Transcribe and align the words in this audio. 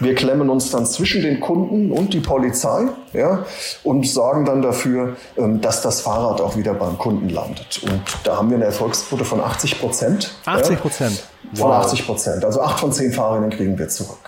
Wir 0.00 0.14
klemmen 0.14 0.48
uns 0.48 0.70
dann 0.70 0.86
zwischen 0.86 1.22
den 1.22 1.40
Kunden 1.40 1.90
und 1.90 2.14
die 2.14 2.20
Polizei 2.20 2.84
ja, 3.12 3.44
und 3.82 4.06
sorgen 4.06 4.44
dann 4.44 4.62
dafür, 4.62 5.16
ähm, 5.36 5.60
dass 5.60 5.82
das 5.82 6.00
Fahrrad 6.00 6.40
auch 6.40 6.56
wieder 6.56 6.74
beim 6.74 6.98
Kunden 6.98 7.28
landet. 7.28 7.80
Und 7.82 8.02
da 8.24 8.36
haben 8.36 8.50
wir 8.50 8.56
eine 8.56 8.66
Erfolgsquote 8.66 9.24
von 9.24 9.40
80 9.40 9.80
Prozent. 9.80 10.34
80 10.44 10.80
Prozent? 10.80 11.24
Ja, 11.52 11.60
von 11.60 11.72
80 11.72 12.06
Prozent. 12.06 12.44
Also 12.44 12.60
acht 12.60 12.78
von 12.80 12.92
zehn 12.92 13.12
Fahrrädern 13.12 13.50
kriegen 13.50 13.78
wir 13.78 13.88
zurück. 13.88 14.18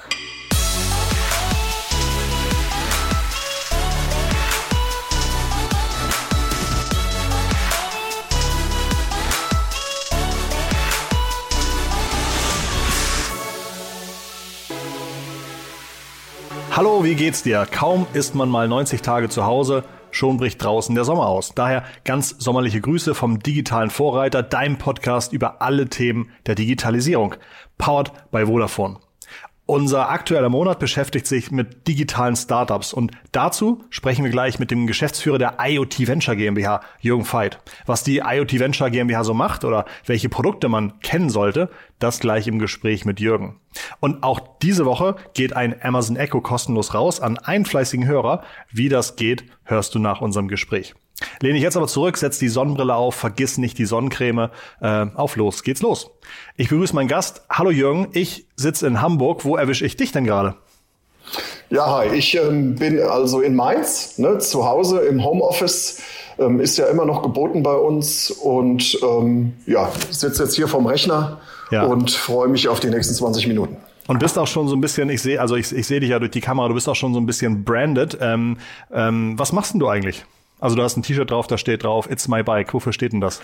Hallo, 16.81 17.05
wie 17.05 17.15
geht's 17.15 17.43
dir? 17.43 17.67
Kaum 17.71 18.07
ist 18.15 18.35
man 18.35 18.49
mal 18.49 18.67
90 18.67 19.03
Tage 19.03 19.29
zu 19.29 19.45
Hause, 19.45 19.85
schon 20.11 20.39
bricht 20.39 20.65
draußen 20.65 20.95
der 20.95 21.05
Sommer 21.05 21.27
aus. 21.27 21.53
Daher 21.55 21.85
ganz 22.07 22.35
sommerliche 22.39 22.81
Grüße 22.81 23.15
vom 23.15 23.39
digitalen 23.39 23.91
Vorreiter, 23.91 24.43
deinem 24.43 24.79
Podcast 24.79 25.35
über 25.35 25.61
alle 25.61 25.91
Themen 25.91 26.31
der 26.47 26.55
Digitalisierung. 26.55 27.35
Powered 27.77 28.13
by 28.31 28.47
Vodafone. 28.47 28.97
Unser 29.71 30.11
aktueller 30.11 30.49
Monat 30.49 30.81
beschäftigt 30.81 31.29
sich 31.29 31.53
mit 31.53 31.87
digitalen 31.87 32.35
Startups 32.35 32.93
und 32.93 33.13
dazu 33.31 33.85
sprechen 33.89 34.25
wir 34.25 34.33
gleich 34.33 34.59
mit 34.59 34.73
dem 34.73 34.89
Geschäftsführer 34.89 35.39
der 35.39 35.59
IoT 35.61 36.09
Venture 36.09 36.35
GmbH, 36.35 36.81
Jürgen 37.01 37.25
Veit. 37.25 37.61
Was 37.87 38.03
die 38.03 38.17
IoT 38.19 38.59
Venture 38.59 38.91
GmbH 38.91 39.23
so 39.23 39.33
macht 39.33 39.65
oder 39.65 39.85
welche 40.07 40.29
Produkte 40.29 40.69
man 40.69 40.99
kennen 41.03 41.31
sollte, 41.31 41.71
das 42.01 42.19
gleich 42.19 42.49
im 42.49 42.59
Gespräch 42.59 43.05
mit 43.05 43.21
Jürgen. 43.21 43.61
Und 44.01 44.25
auch 44.25 44.41
diese 44.61 44.87
Woche 44.87 45.15
geht 45.35 45.53
ein 45.53 45.81
Amazon 45.81 46.17
Echo 46.17 46.41
kostenlos 46.41 46.93
raus 46.93 47.21
an 47.21 47.39
einen 47.39 47.65
fleißigen 47.65 48.09
Hörer. 48.09 48.43
Wie 48.73 48.89
das 48.89 49.15
geht, 49.15 49.45
hörst 49.63 49.95
du 49.95 50.01
nach 50.01 50.21
unserem 50.21 50.49
Gespräch. 50.49 50.97
Lehne 51.41 51.59
ich 51.59 51.63
jetzt 51.63 51.77
aber 51.77 51.87
zurück, 51.87 52.17
setz 52.17 52.39
die 52.39 52.49
Sonnenbrille 52.49 52.95
auf, 52.95 53.15
vergiss 53.15 53.59
nicht 53.59 53.79
die 53.79 53.85
Sonnencreme. 53.85 54.51
Äh, 54.81 55.07
auf 55.15 55.37
los 55.37 55.63
geht's 55.63 55.83
los. 55.83 56.11
Ich 56.57 56.69
begrüße 56.69 56.95
meinen 56.95 57.09
Gast. 57.09 57.43
Hallo 57.51 57.71
Jürgen, 57.71 58.09
ich 58.13 58.47
sitze 58.57 58.87
in 58.87 59.01
Hamburg. 59.01 59.45
Wo 59.45 59.57
erwische 59.57 59.85
ich 59.85 59.97
dich 59.97 60.13
denn 60.13 60.25
gerade? 60.25 60.55
Ja, 61.71 61.99
hi, 61.99 62.09
ich 62.09 62.37
ähm, 62.37 62.75
bin 62.75 63.01
also 63.01 63.41
in 63.41 63.55
Mainz, 63.55 64.19
ne, 64.19 64.39
zu 64.39 64.67
Hause 64.67 65.01
im 65.01 65.25
Homeoffice. 65.25 66.03
Ähm, 66.39 66.59
ist 66.59 66.79
ja 66.79 66.87
immer 66.87 67.05
noch 67.05 67.23
geboten 67.23 67.63
bei 67.63 67.75
uns 67.75 68.31
und 68.31 68.99
ähm, 69.03 69.53
ja, 69.67 69.91
sitze 70.11 70.45
jetzt 70.45 70.57
hier 70.57 70.69
vom 70.69 70.87
Rechner 70.87 71.39
ja. 71.71 71.85
und 71.85 72.11
freue 72.11 72.49
mich 72.49 72.69
auf 72.69 72.81
die 72.81 72.89
nächsten 72.89 73.15
20 73.15 73.47
Minuten. 73.47 73.77
Und 74.09 74.19
bist 74.19 74.39
auch 74.39 74.49
schon 74.49 74.67
so 74.67 74.75
ein 74.75 74.81
bisschen, 74.81 75.09
ich 75.11 75.23
sehe, 75.23 75.41
also 75.41 75.55
ich, 75.55 75.71
ich 75.71 75.87
sehe 75.87 76.01
dich 76.01 76.11
ja 76.11 76.19
durch 76.19 76.33
die 76.33 76.41
Kamera, 76.41 76.67
du 76.67 76.75
bist 76.75 76.89
auch 76.89 76.97
schon 76.97 77.15
so 77.15 77.21
ein 77.21 77.27
bisschen 77.27 77.63
branded. 77.63 78.19
Ähm, 78.21 78.57
ähm, 78.93 79.39
was 79.39 79.53
machst 79.53 79.75
denn 79.75 79.79
du 79.79 79.89
eigentlich? 79.89 80.25
Also 80.61 80.77
du 80.77 80.83
hast 80.83 80.97
ein 80.97 81.03
T-Shirt 81.03 81.31
drauf, 81.31 81.47
da 81.47 81.59
steht 81.59 81.85
drauf, 81.85 82.11
It's 82.11 82.29
my 82.29 82.43
bike. 82.43 82.73
Wofür 82.75 82.93
steht 82.93 83.13
denn 83.13 83.21
das? 83.21 83.41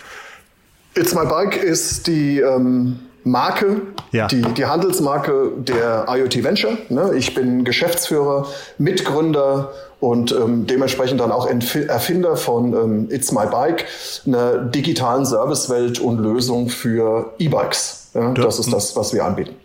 It's 0.95 1.13
my 1.13 1.25
bike 1.25 1.57
ist 1.57 2.07
die 2.07 2.39
ähm, 2.39 2.99
Marke, 3.23 3.81
ja. 4.11 4.27
die, 4.27 4.41
die 4.41 4.65
Handelsmarke 4.65 5.51
der 5.57 6.05
IoT 6.07 6.43
Venture. 6.43 6.77
Ne? 6.89 7.11
Ich 7.15 7.35
bin 7.35 7.63
Geschäftsführer, 7.63 8.47
Mitgründer 8.77 9.71
und 9.99 10.31
ähm, 10.31 10.65
dementsprechend 10.67 11.19
dann 11.19 11.31
auch 11.31 11.47
Erfinder 11.47 12.35
von 12.35 12.73
ähm, 12.73 13.07
It's 13.11 13.31
My 13.31 13.45
Bike, 13.47 13.85
einer 14.25 14.57
digitalen 14.57 15.25
Servicewelt 15.25 15.99
und 15.99 16.19
Lösung 16.19 16.69
für 16.69 17.33
E-Bikes. 17.37 18.11
Ja? 18.13 18.33
Das 18.33 18.59
ist 18.59 18.71
das, 18.71 18.95
was 18.95 19.13
wir 19.13 19.25
anbieten. 19.25 19.55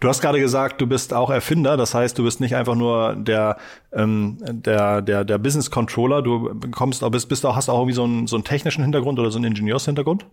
Du 0.00 0.08
hast 0.08 0.20
gerade 0.20 0.40
gesagt, 0.40 0.80
du 0.80 0.86
bist 0.86 1.12
auch 1.14 1.30
Erfinder, 1.30 1.76
das 1.76 1.94
heißt, 1.94 2.18
du 2.18 2.24
bist 2.24 2.40
nicht 2.40 2.56
einfach 2.56 2.74
nur 2.74 3.14
der 3.16 3.56
ähm, 3.92 4.38
der 4.40 5.02
der 5.02 5.24
der 5.24 5.38
Business 5.38 5.70
Controller, 5.70 6.22
du 6.22 6.54
kommst 6.70 7.04
auch 7.04 7.10
bist, 7.10 7.28
bist 7.28 7.44
auch 7.46 7.56
hast 7.56 7.68
auch 7.68 7.78
irgendwie 7.78 7.94
so 7.94 8.04
einen 8.04 8.26
so 8.26 8.36
einen 8.36 8.44
technischen 8.44 8.82
Hintergrund 8.82 9.18
oder 9.18 9.30
so 9.30 9.38
einen 9.38 9.46
Ingenieurshintergrund? 9.46 10.26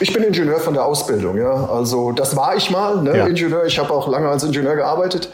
Ich 0.00 0.12
bin 0.12 0.22
Ingenieur 0.22 0.58
von 0.58 0.74
der 0.74 0.84
Ausbildung, 0.84 1.38
ja. 1.38 1.68
Also 1.68 2.12
das 2.12 2.36
war 2.36 2.56
ich 2.56 2.70
mal, 2.70 3.02
ne, 3.02 3.16
ja. 3.16 3.26
Ingenieur. 3.26 3.64
Ich 3.64 3.78
habe 3.78 3.90
auch 3.92 4.08
lange 4.08 4.28
als 4.28 4.44
Ingenieur 4.44 4.76
gearbeitet. 4.76 5.30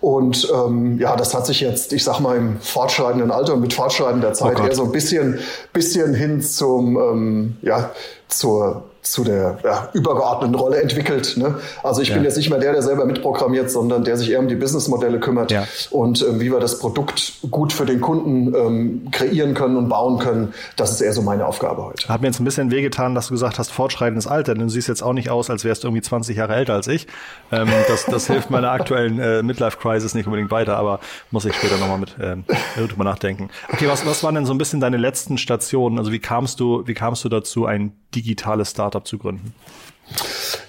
Und 0.00 0.50
ähm, 0.54 0.98
ja, 0.98 1.16
das 1.16 1.34
hat 1.34 1.46
sich 1.46 1.60
jetzt, 1.60 1.92
ich 1.92 2.04
sag 2.04 2.20
mal, 2.20 2.36
im 2.36 2.60
fortschreitenden 2.60 3.30
Alter 3.30 3.54
und 3.54 3.60
mit 3.60 3.72
fortschreitender 3.72 4.34
Zeit 4.34 4.60
oh 4.60 4.66
eher 4.66 4.74
so 4.74 4.84
ein 4.84 4.92
bisschen, 4.92 5.38
bisschen 5.72 6.14
hin 6.14 6.42
zum, 6.42 6.98
ähm, 6.98 7.56
ja, 7.62 7.90
zur 8.28 8.84
zu 9.04 9.24
der 9.24 9.58
ja, 9.62 9.88
übergeordneten 9.92 10.54
Rolle 10.54 10.80
entwickelt. 10.80 11.36
Ne? 11.36 11.56
Also 11.82 12.00
ich 12.00 12.08
ja. 12.08 12.14
bin 12.14 12.24
jetzt 12.24 12.36
nicht 12.36 12.50
mehr 12.50 12.58
der, 12.58 12.72
der 12.72 12.82
selber 12.82 13.04
mitprogrammiert, 13.04 13.70
sondern 13.70 14.04
der 14.04 14.16
sich 14.16 14.30
eher 14.30 14.40
um 14.40 14.48
die 14.48 14.56
Businessmodelle 14.56 15.20
kümmert 15.20 15.52
ja. 15.52 15.66
und 15.90 16.22
ähm, 16.22 16.40
wie 16.40 16.50
wir 16.50 16.60
das 16.60 16.78
Produkt 16.78 17.34
gut 17.50 17.72
für 17.72 17.86
den 17.86 18.00
Kunden 18.00 18.54
ähm, 18.54 19.10
kreieren 19.10 19.54
können 19.54 19.76
und 19.76 19.88
bauen 19.88 20.18
können. 20.18 20.54
Das 20.76 20.90
ist 20.90 21.00
eher 21.00 21.12
so 21.12 21.22
meine 21.22 21.46
Aufgabe 21.46 21.84
heute. 21.84 22.08
Hat 22.08 22.20
mir 22.20 22.28
jetzt 22.28 22.40
ein 22.40 22.44
bisschen 22.44 22.70
wehgetan, 22.70 23.14
dass 23.14 23.28
du 23.28 23.34
gesagt 23.34 23.58
hast, 23.58 23.70
fortschreitendes 23.70 24.26
Alter. 24.26 24.54
Denn 24.54 24.64
du 24.64 24.68
siehst 24.68 24.88
jetzt 24.88 25.02
auch 25.02 25.12
nicht 25.12 25.30
aus, 25.30 25.50
als 25.50 25.64
wärst 25.64 25.84
du 25.84 25.88
irgendwie 25.88 26.02
20 26.02 26.36
Jahre 26.36 26.54
älter 26.54 26.74
als 26.74 26.88
ich. 26.88 27.06
Ähm, 27.52 27.68
das, 27.88 28.06
das 28.06 28.26
hilft 28.26 28.50
meiner 28.50 28.70
aktuellen 28.70 29.18
äh, 29.18 29.42
Midlife-Crisis 29.42 30.14
nicht 30.14 30.26
unbedingt 30.26 30.50
weiter, 30.50 30.76
aber 30.76 31.00
muss 31.30 31.44
ich 31.44 31.54
später 31.54 31.76
nochmal 31.78 31.98
mit 31.98 32.16
ähm, 32.20 32.44
drüber 32.76 33.04
nachdenken. 33.04 33.50
Okay, 33.72 33.88
was, 33.88 34.06
was 34.06 34.22
waren 34.22 34.34
denn 34.34 34.46
so 34.46 34.54
ein 34.54 34.58
bisschen 34.58 34.80
deine 34.80 34.96
letzten 34.96 35.38
Stationen? 35.38 35.98
Also 35.98 36.12
wie 36.12 36.18
kamst 36.18 36.60
du, 36.60 36.86
wie 36.86 36.94
kamst 36.94 37.24
du 37.24 37.28
dazu, 37.28 37.66
ein 37.66 37.92
digitales 38.14 38.70
Startup 38.70 38.93
zu 39.02 39.18
gründen? 39.18 39.54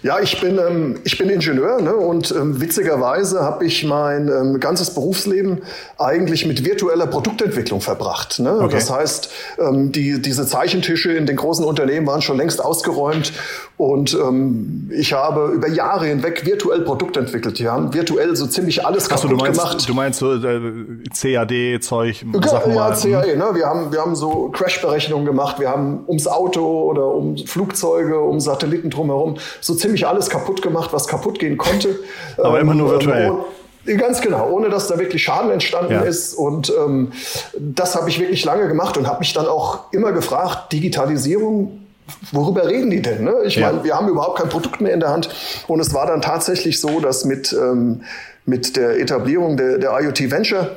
Ja, 0.05 0.19
ich 0.19 0.39
bin, 0.39 0.59
ähm, 0.59 0.99
ich 1.03 1.17
bin 1.17 1.29
Ingenieur 1.31 1.81
ne, 1.81 1.95
und 1.95 2.29
ähm, 2.29 2.61
witzigerweise 2.61 3.41
habe 3.41 3.65
ich 3.65 3.83
mein 3.83 4.27
ähm, 4.27 4.59
ganzes 4.59 4.93
Berufsleben 4.93 5.63
eigentlich 5.97 6.45
mit 6.45 6.63
virtueller 6.63 7.07
Produktentwicklung 7.07 7.81
verbracht. 7.81 8.37
Ne? 8.37 8.55
Okay. 8.55 8.75
Das 8.75 8.91
heißt, 8.91 9.31
ähm, 9.57 9.91
die, 9.91 10.21
diese 10.21 10.45
Zeichentische 10.45 11.11
in 11.13 11.25
den 11.25 11.35
großen 11.37 11.65
Unternehmen 11.65 12.05
waren 12.05 12.21
schon 12.21 12.37
längst 12.37 12.63
ausgeräumt 12.63 13.33
und 13.77 14.13
ähm, 14.13 14.91
ich 14.95 15.13
habe 15.13 15.51
über 15.55 15.69
Jahre 15.69 16.05
hinweg 16.05 16.45
virtuell 16.45 16.81
Produkt 16.81 17.17
entwickelt. 17.17 17.59
Wir 17.59 17.71
haben 17.71 17.91
virtuell 17.91 18.35
so 18.35 18.45
ziemlich 18.45 18.85
alles 18.85 19.09
kaputt 19.09 19.31
du 19.31 19.35
meinst, 19.37 19.59
gemacht. 19.59 19.89
Du 19.89 19.93
meinst 19.95 20.19
so 20.19 20.35
äh, 20.35 20.61
CAD-Zeug? 21.19 22.25
Ja, 22.43 22.69
ja 22.69 22.91
CAD. 22.91 23.37
Ne? 23.37 23.45
Wir, 23.53 23.65
haben, 23.65 23.91
wir 23.91 24.01
haben 24.01 24.15
so 24.15 24.49
Crash-Berechnungen 24.49 25.25
gemacht. 25.25 25.59
Wir 25.59 25.69
haben 25.69 26.03
ums 26.07 26.27
Auto 26.27 26.83
oder 26.83 27.07
um 27.07 27.37
Flugzeuge, 27.37 28.19
um 28.19 28.39
Satelliten 28.39 28.91
drumherum 28.91 29.37
so 29.61 29.73
ziemlich 29.73 29.94
alles 30.03 30.29
kaputt 30.29 30.61
gemacht, 30.61 30.91
was 30.91 31.07
kaputt 31.07 31.39
gehen 31.39 31.57
konnte. 31.57 31.99
Aber 32.37 32.55
ähm, 32.55 32.63
immer 32.63 32.73
nur 32.75 32.91
virtuell. 32.91 33.27
Ähm, 33.27 33.97
Ganz 33.97 34.19
genau, 34.19 34.49
ohne 34.49 34.69
dass 34.69 34.87
da 34.87 34.97
wirklich 34.97 35.23
Schaden 35.23 35.51
entstanden 35.51 35.93
ja. 35.93 36.01
ist. 36.01 36.33
Und 36.33 36.73
ähm, 36.75 37.11
das 37.59 37.95
habe 37.95 38.09
ich 38.09 38.19
wirklich 38.19 38.43
lange 38.43 38.67
gemacht 38.67 38.97
und 38.97 39.07
habe 39.07 39.19
mich 39.19 39.31
dann 39.33 39.45
auch 39.45 39.91
immer 39.93 40.11
gefragt, 40.11 40.73
Digitalisierung, 40.73 41.85
worüber 42.31 42.67
reden 42.67 42.89
die 42.89 43.01
denn? 43.01 43.23
Ne? 43.23 43.35
Ich 43.45 43.55
ja. 43.55 43.67
meine, 43.67 43.83
wir 43.83 43.95
haben 43.95 44.07
überhaupt 44.09 44.39
kein 44.39 44.49
Produkt 44.49 44.81
mehr 44.81 44.93
in 44.93 44.99
der 44.99 45.09
Hand. 45.09 45.29
Und 45.67 45.79
es 45.79 45.93
war 45.93 46.07
dann 46.07 46.21
tatsächlich 46.21 46.81
so, 46.81 46.99
dass 46.99 47.25
mit, 47.25 47.53
ähm, 47.53 48.01
mit 48.45 48.75
der 48.75 48.99
Etablierung 48.99 49.55
der, 49.55 49.77
der 49.77 49.91
IoT 49.99 50.31
Venture 50.31 50.71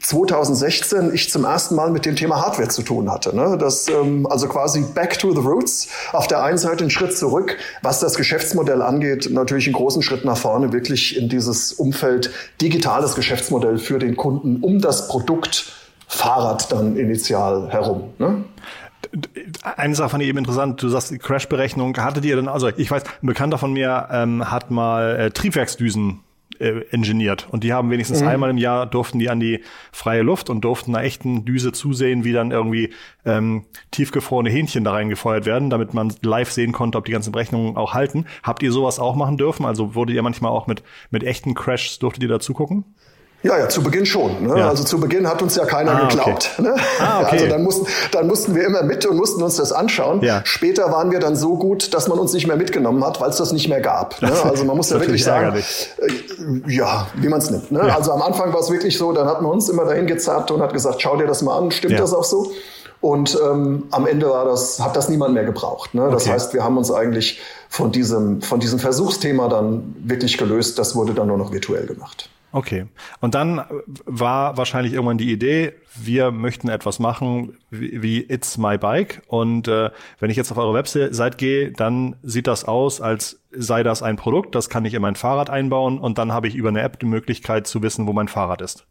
2016 0.00 1.14
ich 1.14 1.30
zum 1.30 1.44
ersten 1.44 1.74
Mal 1.74 1.90
mit 1.90 2.06
dem 2.06 2.16
Thema 2.16 2.40
Hardware 2.40 2.68
zu 2.68 2.82
tun 2.82 3.10
hatte. 3.10 3.34
Ne? 3.34 3.56
Das, 3.58 3.88
ähm, 3.88 4.26
also 4.28 4.48
quasi 4.48 4.82
back 4.94 5.18
to 5.18 5.32
the 5.32 5.40
roots. 5.40 5.88
Auf 6.12 6.26
der 6.26 6.42
einen 6.42 6.58
Seite 6.58 6.84
einen 6.84 6.90
Schritt 6.90 7.16
zurück, 7.16 7.56
was 7.82 8.00
das 8.00 8.14
Geschäftsmodell 8.14 8.82
angeht, 8.82 9.28
natürlich 9.30 9.66
einen 9.66 9.74
großen 9.74 10.02
Schritt 10.02 10.24
nach 10.24 10.36
vorne, 10.36 10.72
wirklich 10.72 11.16
in 11.16 11.28
dieses 11.28 11.72
Umfeld 11.72 12.30
digitales 12.60 13.14
Geschäftsmodell 13.14 13.78
für 13.78 13.98
den 13.98 14.16
Kunden 14.16 14.62
um 14.62 14.80
das 14.80 15.08
Produkt 15.08 15.72
Fahrrad 16.06 16.70
dann 16.70 16.96
initial 16.96 17.70
herum. 17.70 18.12
Ne? 18.18 18.44
Eine 19.62 19.94
Sache 19.94 20.10
fand 20.10 20.22
ich 20.22 20.28
eben 20.28 20.38
interessant. 20.38 20.82
Du 20.82 20.88
sagst, 20.88 21.18
Crash-Berechnung. 21.18 21.96
Hattet 21.96 22.24
ihr 22.24 22.36
denn, 22.36 22.48
also 22.48 22.68
ich 22.68 22.90
weiß, 22.90 23.04
ein 23.22 23.26
Bekannter 23.26 23.58
von 23.58 23.72
mir 23.72 24.08
ähm, 24.10 24.50
hat 24.50 24.70
mal 24.70 25.16
äh, 25.16 25.30
Triebwerksdüsen 25.30 26.20
äh, 26.60 26.84
engineert. 26.90 27.48
Und 27.50 27.64
die 27.64 27.72
haben 27.72 27.90
wenigstens 27.90 28.20
mhm. 28.20 28.28
einmal 28.28 28.50
im 28.50 28.58
Jahr 28.58 28.86
durften 28.86 29.18
die 29.18 29.30
an 29.30 29.40
die 29.40 29.60
freie 29.92 30.22
Luft 30.22 30.50
und 30.50 30.62
durften 30.62 30.94
einer 30.94 31.04
echten 31.04 31.44
Düse 31.44 31.72
zusehen, 31.72 32.24
wie 32.24 32.32
dann 32.32 32.50
irgendwie 32.50 32.92
ähm, 33.24 33.64
tiefgefrorene 33.90 34.50
Hähnchen 34.50 34.84
da 34.84 34.92
reingefeuert 34.92 35.46
werden, 35.46 35.70
damit 35.70 35.94
man 35.94 36.12
live 36.22 36.50
sehen 36.50 36.72
konnte, 36.72 36.98
ob 36.98 37.04
die 37.04 37.12
ganzen 37.12 37.32
Berechnungen 37.32 37.76
auch 37.76 37.94
halten. 37.94 38.26
Habt 38.42 38.62
ihr 38.62 38.72
sowas 38.72 38.98
auch 38.98 39.14
machen 39.14 39.36
dürfen? 39.36 39.64
Also 39.64 39.94
wurdet 39.94 40.14
ihr 40.14 40.22
manchmal 40.22 40.52
auch 40.52 40.66
mit, 40.66 40.82
mit 41.10 41.24
echten 41.24 41.54
Crashs, 41.54 41.98
durftet 41.98 42.22
ihr 42.22 42.28
da 42.28 42.40
zugucken? 42.40 42.84
Ja, 43.44 43.58
ja, 43.58 43.68
zu 43.68 43.82
Beginn 43.82 44.06
schon. 44.06 44.46
Ne? 44.46 44.58
Ja. 44.58 44.70
Also 44.70 44.84
zu 44.84 44.98
Beginn 44.98 45.28
hat 45.28 45.42
uns 45.42 45.54
ja 45.54 45.66
keiner 45.66 45.92
ah, 45.92 46.08
geglaubt. 46.08 46.50
Okay. 46.56 46.62
Ne? 46.62 46.74
Ah, 46.98 47.20
okay. 47.20 47.28
Also 47.32 47.46
dann 47.48 47.62
mussten, 47.62 47.86
dann 48.10 48.26
mussten 48.26 48.54
wir 48.54 48.64
immer 48.64 48.82
mit 48.82 49.04
und 49.04 49.18
mussten 49.18 49.42
uns 49.42 49.56
das 49.56 49.70
anschauen. 49.70 50.22
Ja. 50.22 50.40
Später 50.44 50.90
waren 50.90 51.10
wir 51.10 51.20
dann 51.20 51.36
so 51.36 51.58
gut, 51.58 51.92
dass 51.92 52.08
man 52.08 52.18
uns 52.18 52.32
nicht 52.32 52.46
mehr 52.46 52.56
mitgenommen 52.56 53.04
hat, 53.04 53.20
weil 53.20 53.28
es 53.28 53.36
das 53.36 53.52
nicht 53.52 53.68
mehr 53.68 53.82
gab. 53.82 54.20
Ne? 54.22 54.32
Also 54.44 54.64
man 54.64 54.78
muss 54.78 54.88
ja 54.88 54.98
wirklich 54.98 55.22
sagen, 55.22 55.58
äh, 55.58 56.72
ja, 56.72 57.06
wie 57.16 57.28
man 57.28 57.38
es 57.38 57.50
nimmt. 57.50 57.70
Ne? 57.70 57.80
Ja. 57.86 57.96
Also 57.96 58.12
am 58.12 58.22
Anfang 58.22 58.54
war 58.54 58.60
es 58.60 58.70
wirklich 58.70 58.96
so, 58.96 59.12
dann 59.12 59.26
hat 59.26 59.42
man 59.42 59.52
uns 59.52 59.68
immer 59.68 59.84
dahin 59.84 60.06
gezerrt 60.06 60.50
und 60.50 60.62
hat 60.62 60.72
gesagt, 60.72 61.02
schau 61.02 61.16
dir 61.18 61.26
das 61.26 61.42
mal 61.42 61.58
an, 61.58 61.70
stimmt 61.70 61.98
das 61.98 62.14
auch 62.14 62.24
so? 62.24 62.50
Und 63.02 63.38
ähm, 63.44 63.84
am 63.90 64.06
Ende 64.06 64.30
war 64.30 64.46
das, 64.46 64.80
hat 64.80 64.96
das 64.96 65.10
niemand 65.10 65.34
mehr 65.34 65.44
gebraucht. 65.44 65.92
Ne? 65.92 66.08
Das 66.10 66.22
okay. 66.22 66.32
heißt, 66.32 66.54
wir 66.54 66.64
haben 66.64 66.78
uns 66.78 66.90
eigentlich 66.90 67.42
von 67.68 67.92
diesem, 67.92 68.40
von 68.40 68.58
diesem 68.58 68.78
Versuchsthema 68.78 69.48
dann 69.48 69.94
wirklich 70.02 70.38
gelöst. 70.38 70.78
Das 70.78 70.96
wurde 70.96 71.12
dann 71.12 71.26
nur 71.26 71.36
noch 71.36 71.52
virtuell 71.52 71.84
gemacht. 71.84 72.30
Okay. 72.54 72.86
Und 73.20 73.34
dann 73.34 73.64
war 74.06 74.56
wahrscheinlich 74.56 74.92
irgendwann 74.92 75.18
die 75.18 75.32
Idee, 75.32 75.72
wir 75.96 76.30
möchten 76.30 76.68
etwas 76.68 77.00
machen 77.00 77.58
wie, 77.68 78.00
wie 78.00 78.20
It's 78.20 78.58
My 78.58 78.78
Bike. 78.78 79.22
Und 79.26 79.66
äh, 79.66 79.90
wenn 80.20 80.30
ich 80.30 80.36
jetzt 80.36 80.52
auf 80.52 80.58
eure 80.58 80.72
Website 80.72 81.36
gehe, 81.36 81.72
dann 81.72 82.14
sieht 82.22 82.46
das 82.46 82.64
aus, 82.64 83.00
als 83.00 83.42
sei 83.50 83.82
das 83.82 84.04
ein 84.04 84.14
Produkt, 84.14 84.54
das 84.54 84.68
kann 84.68 84.84
ich 84.84 84.94
in 84.94 85.02
mein 85.02 85.16
Fahrrad 85.16 85.50
einbauen 85.50 85.98
und 85.98 86.16
dann 86.18 86.30
habe 86.30 86.46
ich 86.46 86.54
über 86.54 86.68
eine 86.68 86.82
App 86.82 87.00
die 87.00 87.06
Möglichkeit 87.06 87.66
zu 87.66 87.82
wissen, 87.82 88.06
wo 88.06 88.12
mein 88.12 88.28
Fahrrad 88.28 88.62
ist. 88.62 88.86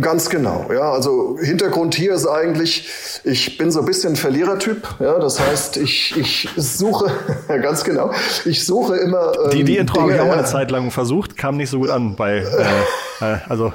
Ganz 0.00 0.28
genau, 0.28 0.66
ja. 0.72 0.92
Also 0.92 1.38
Hintergrund 1.40 1.94
hier 1.94 2.14
ist 2.14 2.26
eigentlich, 2.26 2.88
ich 3.24 3.58
bin 3.58 3.70
so 3.70 3.80
ein 3.80 3.86
bisschen 3.86 4.16
Verlierertyp, 4.16 4.86
ja. 5.00 5.18
Das 5.18 5.40
heißt, 5.40 5.76
ich, 5.76 6.16
ich 6.16 6.48
suche, 6.56 7.10
ganz 7.48 7.84
genau, 7.84 8.12
ich 8.44 8.64
suche 8.64 8.96
immer. 8.96 9.32
Ähm, 9.44 9.50
die, 9.50 9.64
die 9.64 9.76
Intro 9.76 10.02
habe 10.02 10.14
ich 10.14 10.20
auch 10.20 10.30
eine 10.30 10.44
Zeit 10.44 10.70
lang 10.70 10.90
versucht, 10.90 11.36
kam 11.36 11.56
nicht 11.56 11.70
so 11.70 11.78
gut 11.78 11.90
an 11.90 12.16
bei, 12.16 12.38
äh, 12.38 13.24
äh, 13.24 13.38
also 13.48 13.72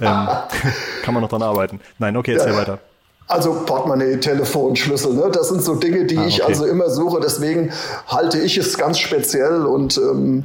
ähm, 0.00 0.28
kann 1.02 1.14
man 1.14 1.22
noch 1.22 1.30
dran 1.30 1.42
arbeiten. 1.42 1.80
Nein, 1.98 2.16
okay, 2.16 2.34
erzähl 2.34 2.52
ja. 2.52 2.58
weiter. 2.58 2.78
Also 3.26 3.62
Portemonnaie, 3.66 4.16
Telefon, 4.16 4.74
Schlüssel, 4.74 5.12
ne? 5.12 5.30
das 5.30 5.50
sind 5.50 5.62
so 5.62 5.74
Dinge, 5.74 6.06
die 6.06 6.16
ah, 6.16 6.20
okay. 6.20 6.28
ich 6.28 6.44
also 6.44 6.64
immer 6.64 6.88
suche. 6.88 7.20
Deswegen 7.20 7.70
halte 8.06 8.38
ich 8.38 8.56
es 8.56 8.78
ganz 8.78 8.98
speziell 8.98 9.66
und 9.66 9.98
ähm, 9.98 10.44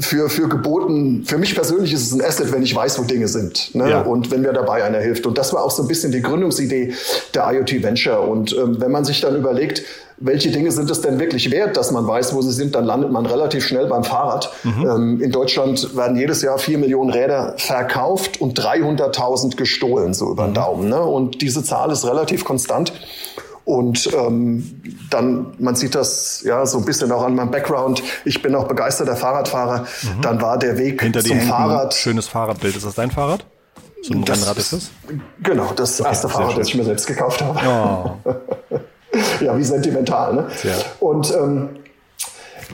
für, 0.00 0.30
für 0.30 0.48
geboten. 0.48 1.24
Für 1.26 1.38
mich 1.38 1.54
persönlich 1.54 1.92
ist 1.92 2.02
es 2.02 2.12
ein 2.12 2.22
Asset, 2.22 2.52
wenn 2.52 2.62
ich 2.62 2.74
weiß, 2.74 2.98
wo 2.98 3.02
Dinge 3.02 3.28
sind. 3.28 3.74
Ne? 3.74 3.90
Ja. 3.90 4.00
Und 4.02 4.30
wenn 4.30 4.40
mir 4.40 4.52
dabei 4.52 4.82
einer 4.82 4.98
hilft. 4.98 5.26
Und 5.26 5.36
das 5.36 5.52
war 5.52 5.62
auch 5.62 5.70
so 5.70 5.82
ein 5.82 5.88
bisschen 5.88 6.10
die 6.10 6.22
Gründungsidee 6.22 6.94
der 7.34 7.52
IoT 7.52 7.82
Venture. 7.82 8.26
Und 8.26 8.56
ähm, 8.56 8.80
wenn 8.80 8.90
man 8.90 9.04
sich 9.04 9.20
dann 9.20 9.36
überlegt, 9.36 9.82
welche 10.16 10.50
Dinge 10.50 10.70
sind 10.70 10.90
es 10.90 11.00
denn 11.00 11.18
wirklich 11.18 11.50
wert, 11.50 11.76
dass 11.76 11.90
man 11.90 12.06
weiß, 12.06 12.34
wo 12.34 12.40
sie 12.40 12.52
sind, 12.52 12.74
dann 12.74 12.84
landet 12.84 13.10
man 13.10 13.26
relativ 13.26 13.66
schnell 13.66 13.86
beim 13.86 14.04
Fahrrad. 14.04 14.50
Mhm. 14.62 14.86
Ähm, 14.86 15.20
in 15.20 15.32
Deutschland 15.32 15.96
werden 15.96 16.16
jedes 16.16 16.40
Jahr 16.40 16.58
vier 16.58 16.78
Millionen 16.78 17.10
Räder 17.10 17.54
verkauft 17.58 18.40
und 18.40 18.58
300.000 18.58 19.56
gestohlen, 19.56 20.14
so 20.14 20.30
über 20.30 20.44
den 20.44 20.50
mhm. 20.50 20.54
Daumen. 20.54 20.88
Ne? 20.88 21.00
Und 21.00 21.42
diese 21.42 21.62
Zahl 21.62 21.90
ist 21.90 22.06
relativ 22.06 22.44
konstant. 22.44 22.92
Und 23.64 24.10
ähm, 24.12 24.82
dann, 25.10 25.54
man 25.58 25.74
sieht 25.74 25.94
das 25.94 26.42
ja 26.44 26.66
so 26.66 26.78
ein 26.78 26.84
bisschen 26.84 27.10
auch 27.12 27.22
an 27.22 27.34
meinem 27.34 27.50
Background. 27.50 28.02
Ich 28.24 28.42
bin 28.42 28.54
auch 28.54 28.68
begeisterter 28.68 29.16
Fahrradfahrer. 29.16 29.86
Mhm. 30.02 30.20
Dann 30.20 30.42
war 30.42 30.58
der 30.58 30.76
Weg 30.76 31.00
Hinter 31.00 31.22
zum 31.22 31.36
Händen 31.36 31.48
Fahrrad. 31.48 31.94
Schönes 31.94 32.28
Fahrradbild. 32.28 32.76
Ist 32.76 32.84
das 32.84 32.94
dein 32.94 33.10
Fahrrad? 33.10 33.46
So 34.02 34.12
ein 34.12 34.24
das, 34.24 34.42
Rennrad 34.42 34.58
ist 34.58 34.72
das? 34.74 34.90
Genau, 35.42 35.72
das 35.74 35.98
okay, 35.98 36.10
erste 36.10 36.28
Fahrrad, 36.28 36.50
schön. 36.50 36.58
das 36.58 36.68
ich 36.68 36.74
mir 36.74 36.84
selbst 36.84 37.06
gekauft 37.06 37.40
habe. 37.40 38.18
Oh. 38.28 38.78
ja, 39.40 39.56
wie 39.56 39.64
sentimental. 39.64 40.34
Ne? 40.34 40.46
Sehr. 40.56 40.76
Und 41.00 41.32
ähm, 41.34 41.70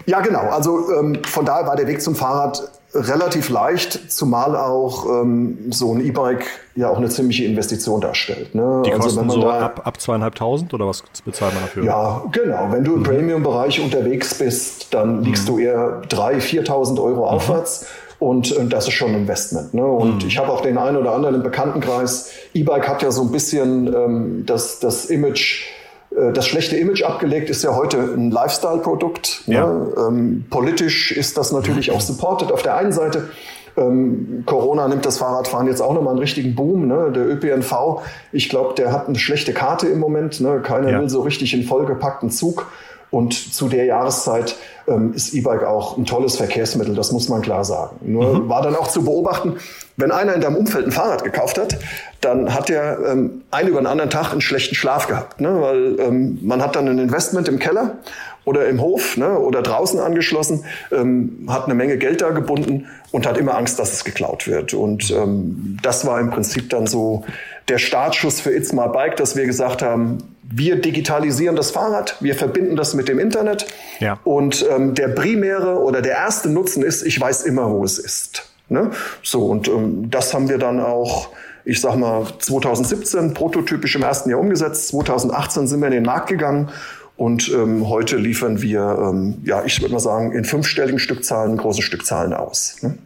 ja, 0.07 0.21
genau. 0.21 0.49
Also 0.51 0.93
ähm, 0.93 1.23
von 1.25 1.45
daher 1.45 1.67
war 1.69 1.77
der 1.77 1.87
Weg 1.87 2.03
zum 2.03 2.17
Fahrrad 2.17 2.69
relativ 2.95 3.51
leicht, 3.51 4.11
zumal 4.11 4.57
auch 4.57 5.07
ähm, 5.07 5.71
so 5.71 5.95
ein 5.95 6.05
E-Bike 6.05 6.45
ja 6.75 6.89
auch 6.91 6.97
eine 6.97 7.09
ziemliche 7.09 7.45
Investition 7.45 8.01
darstellt. 8.01 8.55
Ne? 8.55 8.83
Die 8.85 8.93
also 8.93 9.05
kosten 9.05 9.25
also, 9.25 9.41
so 9.41 9.47
da, 9.47 9.61
ab, 9.61 9.83
ab 9.85 10.01
zweieinhalbtausend 10.01 10.75
oder 10.75 10.87
was 10.89 11.03
bezahlt 11.25 11.55
man 11.55 11.63
dafür? 11.65 11.85
Ja, 11.85 12.25
genau. 12.33 12.69
Wenn 12.71 12.85
du 12.85 12.95
im 12.95 13.01
mhm. 13.01 13.05
Premium-Bereich 13.05 13.81
unterwegs 13.81 14.35
bist, 14.35 14.93
dann 14.93 15.23
liegst 15.23 15.45
mhm. 15.45 15.53
du 15.53 15.59
eher 15.61 16.03
3.000, 16.09 16.67
4.000 16.67 17.03
Euro 17.03 17.23
mhm. 17.23 17.29
aufwärts. 17.29 17.87
Und, 18.19 18.53
und 18.53 18.71
das 18.71 18.87
ist 18.87 18.93
schon 18.93 19.13
ein 19.13 19.21
Investment. 19.23 19.73
Ne? 19.73 19.85
Und 19.85 20.23
mhm. 20.23 20.29
ich 20.29 20.37
habe 20.37 20.53
auch 20.53 20.61
den 20.61 20.77
einen 20.77 20.99
oder 20.99 21.15
anderen 21.15 21.37
im 21.37 21.43
Bekanntenkreis. 21.43 22.31
E-Bike 22.53 22.87
hat 22.87 23.03
ja 23.03 23.11
so 23.11 23.23
ein 23.23 23.33
bisschen 23.33 23.87
ähm, 23.95 24.43
das, 24.45 24.79
das 24.79 25.07
Image, 25.07 25.65
äh, 25.65 25.69
das 26.11 26.47
schlechte 26.47 26.77
Image 26.77 27.05
abgelegt 27.05 27.51
ist 27.51 27.62
ja 27.62 27.77
heute 27.77 27.99
ein 27.99 28.31
Lifestyle-Produkt. 28.31 29.45
Ne? 29.47 29.55
Ja. 29.55 29.67
Ne? 29.67 29.87
Ähm, 29.97 30.45
politisch 30.51 31.12
ist 31.12 31.39
das 31.39 31.53
natürlich 31.53 31.93
auch 31.93 32.01
supported 32.01 32.51
auf 32.51 32.62
der 32.62 32.77
einen 32.77 32.93
Seite. 32.93 33.29
Ähm, 33.77 34.43
Corona 34.45 34.89
nimmt 34.89 35.07
das 35.07 35.19
Fahrradfahren 35.19 35.69
jetzt 35.69 35.81
auch 35.81 35.95
nochmal 35.95 36.15
einen 36.15 36.19
richtigen 36.19 36.55
Boom. 36.55 36.89
Ne? 36.89 37.12
Der 37.15 37.29
ÖPNV, 37.29 38.03
ich 38.33 38.49
glaube, 38.49 38.75
der 38.75 38.93
hat 38.93 39.07
eine 39.07 39.19
schlechte 39.19 39.53
Karte 39.53 39.87
im 39.87 40.01
Moment. 40.01 40.41
Ne? 40.41 40.61
Keiner 40.61 40.91
ja. 40.91 41.01
will 41.01 41.09
so 41.09 41.23
richtig 41.23 41.55
in 41.55 41.62
vollgepackten 41.62 42.31
Zug. 42.31 42.67
Und 43.11 43.35
zu 43.35 43.69
der 43.69 43.85
Jahreszeit 43.87 44.57
ähm, 44.87 45.12
ist 45.15 45.35
E-Bike 45.35 45.65
auch 45.65 45.97
ein 45.97 46.07
tolles 46.07 46.37
Verkehrsmittel, 46.37 46.95
das 46.95 47.12
muss 47.12 47.29
man 47.29 47.43
klar 47.43 47.65
sagen. 47.65 47.97
Nur 48.03 48.41
mhm. 48.41 48.49
war 48.49 48.62
dann 48.62 48.77
auch 48.77 48.89
zu 48.89 49.05
beobachten, 49.05 49.57
wenn 49.97 50.12
einer 50.12 50.35
in 50.35 50.41
deinem 50.41 50.57
Umfeld 50.57 50.87
ein 50.87 50.93
Fahrrad 50.93 51.25
gekauft 51.25 51.59
hat, 51.59 51.79
dann 52.21 52.55
hat 52.55 52.71
er 52.71 52.99
ähm, 53.07 53.43
einen 53.51 53.69
über 53.69 53.81
den 53.81 53.87
anderen 53.87 54.11
Tag 54.11 54.33
einen 54.33 54.41
schlechten 54.41 54.75
Schlaf 54.75 55.07
gehabt. 55.07 55.41
Ne? 55.41 55.61
Weil 55.61 56.01
ähm, 56.01 56.39
man 56.43 56.62
hat 56.62 56.77
dann 56.77 56.89
ein 56.89 56.99
Investment 56.99 57.49
im 57.49 57.59
Keller 57.59 57.99
oder 58.45 58.69
im 58.69 58.81
Hof 58.81 59.17
ne? 59.17 59.39
oder 59.39 59.63
draußen 59.63 60.01
angeschlossen, 60.01 60.65
ähm, 60.93 61.47
hat 61.49 61.67
eine 61.67 61.75
Menge 61.75 61.99
Geld 61.99 62.23
da 62.23 62.31
gebunden 62.31 62.87
und 63.13 63.27
hat 63.27 63.37
immer 63.37 63.56
Angst, 63.56 63.79
dass 63.79 63.93
es 63.93 64.05
geklaut 64.05 64.47
wird. 64.47 64.73
Und 64.73 65.11
ähm, 65.11 65.77
das 65.83 66.06
war 66.06 66.21
im 66.21 66.31
Prinzip 66.31 66.71
dann 66.71 66.87
so 66.87 67.25
der 67.69 67.79
Startschuss 67.79 68.41
für 68.41 68.51
It's 68.51 68.73
My 68.73 68.89
Bike, 68.89 69.17
dass 69.17 69.37
wir 69.37 69.47
gesagt 69.47 69.83
haben, 69.83 70.19
wir 70.52 70.81
digitalisieren 70.81 71.56
das 71.56 71.70
Fahrrad, 71.70 72.17
wir 72.20 72.35
verbinden 72.35 72.76
das 72.76 72.94
mit 72.94 73.08
dem 73.08 73.19
Internet. 73.19 73.67
Ja. 74.00 74.19
Und 74.25 74.67
ähm, 74.70 74.94
der 74.94 75.08
primäre 75.08 75.79
oder 75.79 76.02
der 76.02 76.17
erste 76.17 76.50
Nutzen 76.50 76.82
ist, 76.82 77.02
ich 77.02 77.20
weiß 77.20 77.44
immer, 77.44 77.70
wo 77.70 77.85
es 77.85 77.99
ist. 77.99 78.50
Ne? 78.69 78.91
So, 79.23 79.47
und 79.47 79.69
ähm, 79.69 80.11
das 80.11 80.35
haben 80.35 80.49
wir 80.49 80.58
dann 80.58 80.81
auch, 80.81 81.29
ich 81.64 81.81
sag 81.81 81.97
mal, 81.97 82.26
2017 82.38 83.35
prototypisch 83.35 83.94
im 83.97 84.02
ersten 84.02 84.31
Jahr 84.31 84.41
umgesetzt. 84.41 84.88
2018 84.88 85.67
sind 85.67 85.81
wir 85.81 85.87
in 85.87 85.93
den 85.93 86.05
Markt 86.05 86.29
gegangen 86.29 86.70
und 87.17 87.49
ähm, 87.50 87.88
heute 87.88 88.17
liefern 88.17 88.62
wir, 88.62 88.81
ähm, 88.81 89.43
ja, 89.44 89.64
ich 89.64 89.81
würde 89.81 89.93
mal 89.93 90.00
sagen, 90.00 90.32
in 90.32 90.44
fünfstelligen 90.44 90.99
Stückzahlen, 90.99 91.56
große 91.56 91.82
Stückzahlen 91.82 92.32
aus. 92.32 92.76
Ne? 92.82 92.96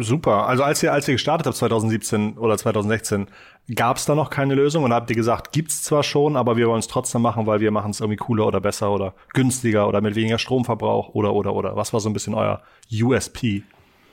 Super. 0.00 0.46
Also 0.46 0.62
als 0.62 0.80
ihr, 0.82 0.92
als 0.92 1.08
ihr 1.08 1.14
gestartet 1.14 1.46
habt 1.48 1.56
2017 1.56 2.38
oder 2.38 2.56
2016, 2.56 3.26
gab 3.74 3.96
es 3.96 4.04
da 4.04 4.14
noch 4.14 4.30
keine 4.30 4.54
Lösung 4.54 4.84
und 4.84 4.92
habt 4.92 5.10
ihr 5.10 5.16
gesagt, 5.16 5.52
gibt's 5.52 5.82
zwar 5.82 6.04
schon, 6.04 6.36
aber 6.36 6.56
wir 6.56 6.68
wollen 6.68 6.78
es 6.78 6.86
trotzdem 6.86 7.22
machen, 7.22 7.46
weil 7.46 7.58
wir 7.58 7.72
machen 7.72 7.90
es 7.90 8.00
irgendwie 8.00 8.16
cooler 8.16 8.46
oder 8.46 8.60
besser 8.60 8.92
oder 8.92 9.14
günstiger 9.34 9.88
oder 9.88 10.00
mit 10.00 10.14
weniger 10.14 10.38
Stromverbrauch 10.38 11.14
oder 11.14 11.34
oder 11.34 11.52
oder. 11.52 11.74
Was 11.74 11.92
war 11.92 11.98
so 11.98 12.08
ein 12.08 12.12
bisschen 12.12 12.34
euer 12.34 12.62
USP? 12.92 13.64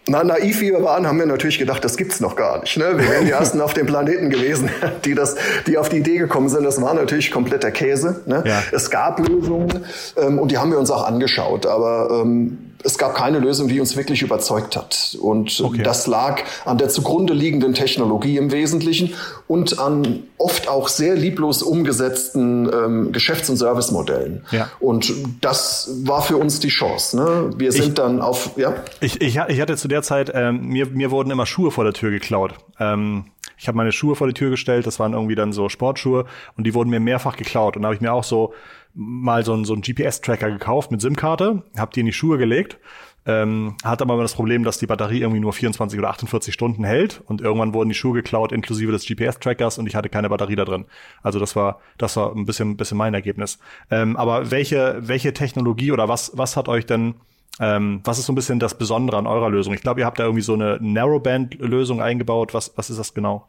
Na, 0.08 0.24
naiv 0.24 0.62
wie 0.62 0.72
wir 0.72 0.84
waren, 0.84 1.08
haben 1.08 1.18
wir 1.18 1.26
natürlich 1.26 1.58
gedacht, 1.58 1.84
das 1.84 1.98
gibt's 1.98 2.20
noch 2.20 2.36
gar 2.36 2.60
nicht. 2.60 2.78
Ne? 2.78 2.98
Wir 2.98 3.10
wären 3.10 3.26
die 3.26 3.32
ersten 3.32 3.60
auf 3.60 3.74
dem 3.74 3.88
Planeten 3.88 4.30
gewesen, 4.30 4.70
die 5.06 5.16
das, 5.16 5.36
die 5.66 5.78
auf 5.78 5.90
die 5.90 5.98
Idee 5.98 6.18
gekommen 6.18 6.50
sind. 6.50 6.64
Das 6.64 6.80
war 6.82 6.94
natürlich 6.94 7.32
kompletter 7.32 7.72
Käse. 7.72 8.22
Ne? 8.28 8.44
Ja. 8.46 8.62
Es 8.72 8.92
gab 8.92 9.20
Lösungen 9.28 9.84
ähm, 10.18 10.38
und 10.38 10.52
die 10.52 10.60
haben 10.60 10.72
wir 10.72 10.78
uns 10.78 10.92
auch 10.92 11.08
angeschaut. 11.08 11.66
Aber 11.66 12.22
ähm, 12.22 12.75
es 12.86 13.00
gab 13.00 13.16
keine 13.16 13.40
Lösung, 13.40 13.68
die 13.68 13.80
uns 13.80 13.98
wirklich 13.98 14.22
überzeugt 14.22 14.78
hat. 14.78 15.18
Und 15.20 15.60
okay. 15.60 15.82
das 15.82 16.06
lag 16.06 16.44
an 16.66 16.78
der 16.78 16.90
zugrunde 16.90 17.34
liegenden 17.34 17.74
Technologie 17.74 18.38
im 18.38 18.52
Wesentlichen 18.52 19.14
und 19.48 19.80
an 19.80 20.24
oft 20.38 20.68
auch 20.68 20.88
sehr 20.88 21.16
lieblos 21.16 21.64
umgesetzten 21.64 22.70
ähm, 22.72 23.12
Geschäfts- 23.12 23.50
und 23.50 23.58
Servicemodellen. 23.58 24.46
Ja. 24.52 24.70
Und 24.80 25.12
das 25.42 25.90
war 26.04 26.22
für 26.22 26.38
uns 26.38 26.60
die 26.60 26.68
Chance. 26.68 27.18
Ne? 27.18 27.50
Wir 27.58 27.72
sind 27.72 27.88
ich, 27.88 27.94
dann 27.96 28.22
auf, 28.22 28.52
ja. 28.56 28.76
Ich, 29.02 29.20
ich, 29.20 29.36
ich 29.36 29.62
hatte 29.62 29.78
zu 29.78 29.88
der 29.88 30.04
Zeit, 30.04 30.32
ähm, 30.34 30.68
mir, 30.68 30.86
mir 30.86 31.10
wurden 31.10 31.32
immer 31.32 31.48
Schuhe 31.48 31.72
vor 31.72 31.84
der 31.84 31.94
Tür 31.94 32.12
geklaut. 32.12 32.54
Ähm, 32.80 33.26
ich 33.58 33.68
habe 33.68 33.78
meine 33.78 33.92
Schuhe 33.92 34.16
vor 34.16 34.28
die 34.28 34.34
Tür 34.34 34.52
gestellt, 34.52 34.86
das 34.86 35.00
waren 35.00 35.14
irgendwie 35.14 35.36
dann 35.36 35.54
so 35.54 35.70
Sportschuhe 35.70 36.26
und 36.58 36.68
die 36.68 36.74
wurden 36.74 36.90
mir 36.90 37.00
mehrfach 37.00 37.36
geklaut. 37.36 37.76
Und 37.76 37.82
da 37.82 37.88
habe 37.88 37.96
ich 37.96 38.02
mir 38.02 38.14
auch 38.14 38.24
so 38.24 38.54
mal 38.96 39.44
so 39.44 39.54
einen, 39.54 39.66
so 39.66 39.74
einen 39.74 39.82
GPS-Tracker 39.82 40.50
gekauft 40.50 40.92
mit 40.92 41.02
SIM-Karte, 41.02 41.64
hab 41.78 41.92
die 41.92 42.00
in 42.00 42.06
die 42.06 42.14
Schuhe 42.14 42.38
gelegt, 42.38 42.80
ähm, 43.28 43.76
hat 43.84 44.02
aber 44.02 44.22
das 44.22 44.36
Problem, 44.36 44.64
dass 44.64 44.78
die 44.78 44.86
Batterie 44.86 45.22
irgendwie 45.22 45.40
nur 45.40 45.52
24 45.52 45.98
oder 45.98 46.10
48 46.10 46.54
Stunden 46.54 46.84
hält 46.84 47.22
und 47.26 47.42
irgendwann 47.42 47.74
wurden 47.74 47.90
die 47.90 47.96
Schuhe 47.96 48.14
geklaut 48.14 48.52
inklusive 48.52 48.92
des 48.92 49.06
GPS-Trackers 49.06 49.80
und 49.80 49.88
ich 49.88 49.96
hatte 49.96 50.10
keine 50.10 50.30
Batterie 50.30 50.56
da 50.56 50.64
drin. 50.64 50.86
Also 51.24 51.40
das 51.40 51.56
war 51.56 51.80
das 51.98 52.16
war 52.18 52.36
ein 52.36 52.46
bisschen 52.46 52.78
bisschen 52.78 52.98
mein 52.98 53.16
Ergebnis. 53.16 53.58
Ähm, 53.90 54.16
aber 54.16 54.52
welche 54.52 55.00
welche 55.02 55.34
Technologie 55.34 55.92
oder 55.92 56.08
was 56.08 56.32
was 56.36 56.56
hat 56.56 56.68
euch 56.68 56.86
denn 56.86 57.16
ähm, 57.60 58.02
was 58.04 58.20
ist 58.20 58.28
so 58.28 58.34
ein 58.34 58.36
bisschen 58.36 58.60
das 58.60 58.78
Besondere 58.78 59.18
an 59.18 59.26
eurer 59.26 59.50
Lösung? 59.50 59.74
Ich 59.74 59.82
glaube, 59.82 60.02
ihr 60.02 60.06
habt 60.06 60.20
da 60.20 60.24
irgendwie 60.24 60.44
so 60.44 60.54
eine 60.54 60.78
Narrowband-Lösung 60.80 62.02
eingebaut. 62.02 62.54
Was 62.54 62.74
was 62.76 62.92
ist 62.92 63.00
das 63.00 63.16
genau? 63.16 63.48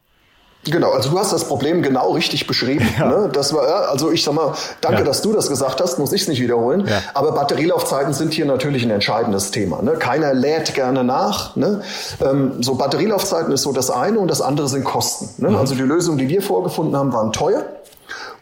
Genau, 0.66 0.90
also 0.90 1.10
du 1.10 1.18
hast 1.18 1.32
das 1.32 1.44
Problem 1.44 1.82
genau 1.82 2.12
richtig 2.12 2.46
beschrieben. 2.46 2.88
Ja. 2.98 3.06
Ne? 3.06 3.30
Das 3.32 3.52
war, 3.52 3.88
also 3.90 4.10
ich 4.10 4.24
sag 4.24 4.34
mal, 4.34 4.54
danke, 4.80 5.00
ja. 5.00 5.04
dass 5.04 5.22
du 5.22 5.32
das 5.32 5.48
gesagt 5.48 5.80
hast, 5.80 5.98
muss 5.98 6.12
ich 6.12 6.22
es 6.22 6.28
nicht 6.28 6.40
wiederholen. 6.40 6.86
Ja. 6.86 7.02
Aber 7.14 7.32
Batterielaufzeiten 7.32 8.12
sind 8.14 8.32
hier 8.32 8.46
natürlich 8.46 8.82
ein 8.82 8.90
entscheidendes 8.90 9.50
Thema. 9.50 9.82
Ne? 9.82 9.92
Keiner 9.92 10.34
lädt 10.34 10.74
gerne 10.74 11.04
nach. 11.04 11.56
Ne? 11.56 11.82
Ähm, 12.24 12.62
so 12.62 12.74
Batterielaufzeiten 12.74 13.52
ist 13.52 13.62
so 13.62 13.72
das 13.72 13.90
eine 13.90 14.18
und 14.18 14.28
das 14.28 14.40
andere 14.40 14.68
sind 14.68 14.84
Kosten. 14.84 15.28
Ne? 15.42 15.50
Mhm. 15.50 15.56
Also 15.56 15.74
die 15.74 15.82
Lösung, 15.82 16.18
die 16.18 16.28
wir 16.28 16.42
vorgefunden 16.42 16.96
haben, 16.96 17.12
waren 17.12 17.32
teuer. 17.32 17.64